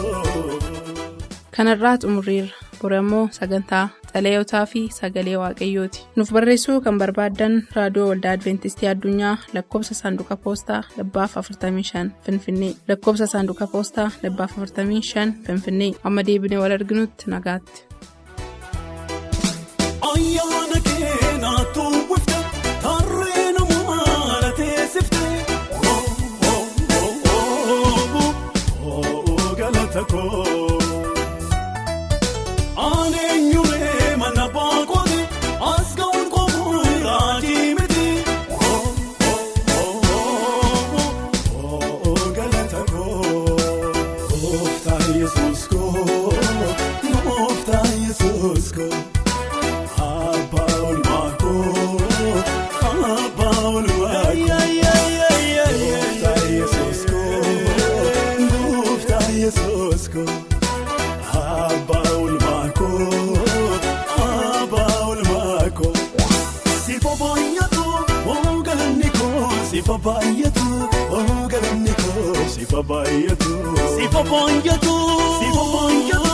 Kanarraa 1.56 1.98
xumurreerra 2.02 2.54
bor 2.82 2.94
ammoo 3.00 3.26
sagantaa 3.40 3.86
xalayotaa 4.12 4.66
fi 4.72 4.82
sagalee 5.00 5.36
waaqayyooti 5.44 6.00
nuuf 6.16 6.32
barreessuu 6.38 6.78
kan 6.86 6.98
barbaaddan 7.02 7.56
raadiyoo 7.78 8.08
waldaa 8.12 8.34
adventistii 8.38 8.90
addunyaa 8.94 9.36
lakkoofsa 9.58 9.94
saanduqa 10.02 10.36
poostaa 10.46 10.82
dhibbaaf 10.98 11.36
45 11.42 12.06
finfinnee 12.26 12.74
lakkoofsa 12.92 13.28
saanduqa 13.34 13.68
poostaa 13.76 14.10
dhibbaaf 14.24 14.58
45 14.64 15.28
finfinnee 15.48 15.92
amma 16.10 16.26
deebinee 16.32 16.60
wal 16.64 16.76
arginutti 16.80 17.32
nagaatti. 17.36 17.80
ayyaana 20.12 20.78
Gooftaa 45.20 45.44
Yesuus 45.44 45.68
koo. 45.68 46.34
Gooftaa 47.24 47.88
Yesuus 48.08 48.74
koo. 48.74 48.90
Abbaa 49.98 50.76
olmaa 50.88 51.32
koo. 51.42 52.02
Abbaa 52.82 53.60
olmaa 53.68 54.24
koo. 54.24 54.34
Gooftaa 55.72 56.44
Yesuus 56.50 57.02
koo. 57.10 57.42
Gooftaa 58.52 59.30
Yesuus 59.42 60.10
koo. 60.10 60.26
Abbaa 61.34 62.12
olmaa 62.18 62.70
koo. 62.78 63.38
Abbaa 64.18 64.98
olmaa 65.08 65.70
koo. 65.78 65.94
Sifa 66.86 67.10
baay'atu 67.20 67.84
oogalanni 68.26 69.10
koo 69.20 69.50
sifa 69.72 69.96
baay'atu 69.98 70.08
oogalanni 70.08 70.38
koo 70.38 70.39
sifa 72.80 72.88
baay'atu. 72.90 73.52
Sifa 73.98 74.22
baay'atu 74.32 74.96
sifa 75.40 75.64
baay'atu 75.74 76.34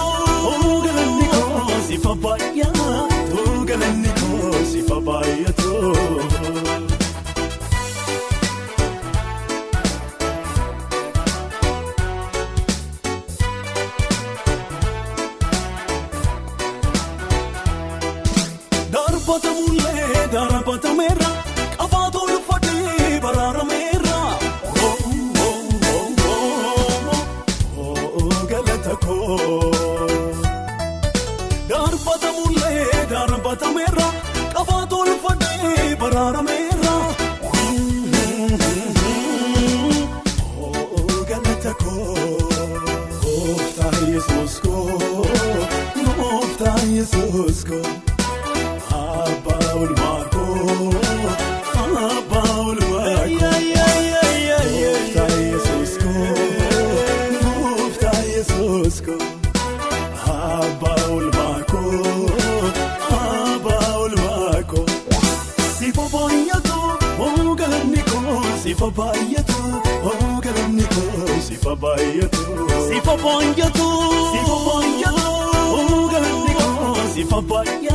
oogalanni 0.50 1.26
koo 1.34 1.78
sifa 1.88 2.12
baay'atu 2.24 2.86
oogalanni 3.40 4.10
koo 4.20 4.54
sifa 4.72 4.98
baay'atu. 5.08 5.72
Koo 77.42 77.42
sifa 77.42 77.95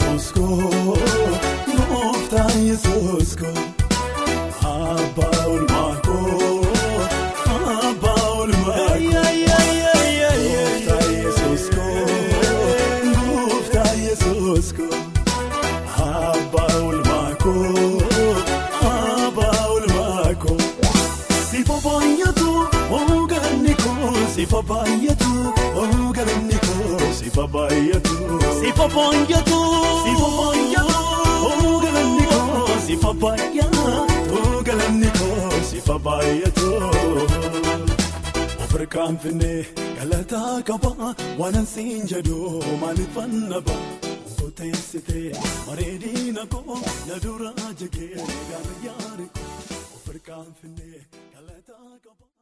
Gooftaa 0.00 0.10
Yesuus 0.12 0.32
koo. 0.32 0.98
Gooftaa 1.88 2.50
Yesuus 2.66 3.36
koo. 3.36 3.64
Abbaa 4.62 5.44
olmaa 5.46 5.96
koo. 6.06 6.66
Abbaa 7.46 8.24
olmaa 8.30 8.88
koo. 8.88 8.96
Gooftaa 10.50 11.04
Yesuus 11.10 11.70
koo. 11.74 12.06
Gooftaa 13.14 13.92
Yesuus 14.04 14.72
koo. 14.72 14.98
Abbaa 16.06 16.76
olmaa 16.88 17.34
koo. 17.42 18.02
Abbaa 18.82 19.66
olmaa 19.66 20.34
koo. 20.42 20.58
Sifa 21.50 21.74
baay'atu 21.84 22.50
oogalanni 22.90 23.74
koo 23.84 24.12
sifa 24.34 24.62
baay'atu 24.62 25.32
oogalanni 25.76 26.58
koo 26.66 27.12
sifa 27.20 27.46
baay'atu. 27.54 28.03
Sifa 28.74 28.86
baay'atu 28.94 29.58
sifa 30.04 30.28
baay'atu 30.38 30.98
oogalanni 31.48 32.24
koo 32.30 32.78
sifa 32.86 33.10
baay'atu 33.22 33.84
oogalanni 34.38 35.10
koo 35.18 35.50
sifa 35.70 35.96
baay'atu. 36.06 36.68
Afrikaan 38.64 39.14
finnee 39.22 39.60
galataa 39.98 40.54
qaba 40.68 40.90
waan 41.40 41.56
ansiin 41.60 42.02
jedhu 42.12 42.38
maaliifan 42.82 43.32
naba. 43.52 43.76
Teessitee 44.58 45.30
bareedina 45.66 46.42
koo 46.52 46.78
na 47.08 47.14
duraa 47.24 47.70
jegee 47.80 48.14
gaara 48.50 48.74
yaari 48.86 49.26
koo 49.34 49.78
Afrikaan 49.98 50.48
finnee. 50.60 51.00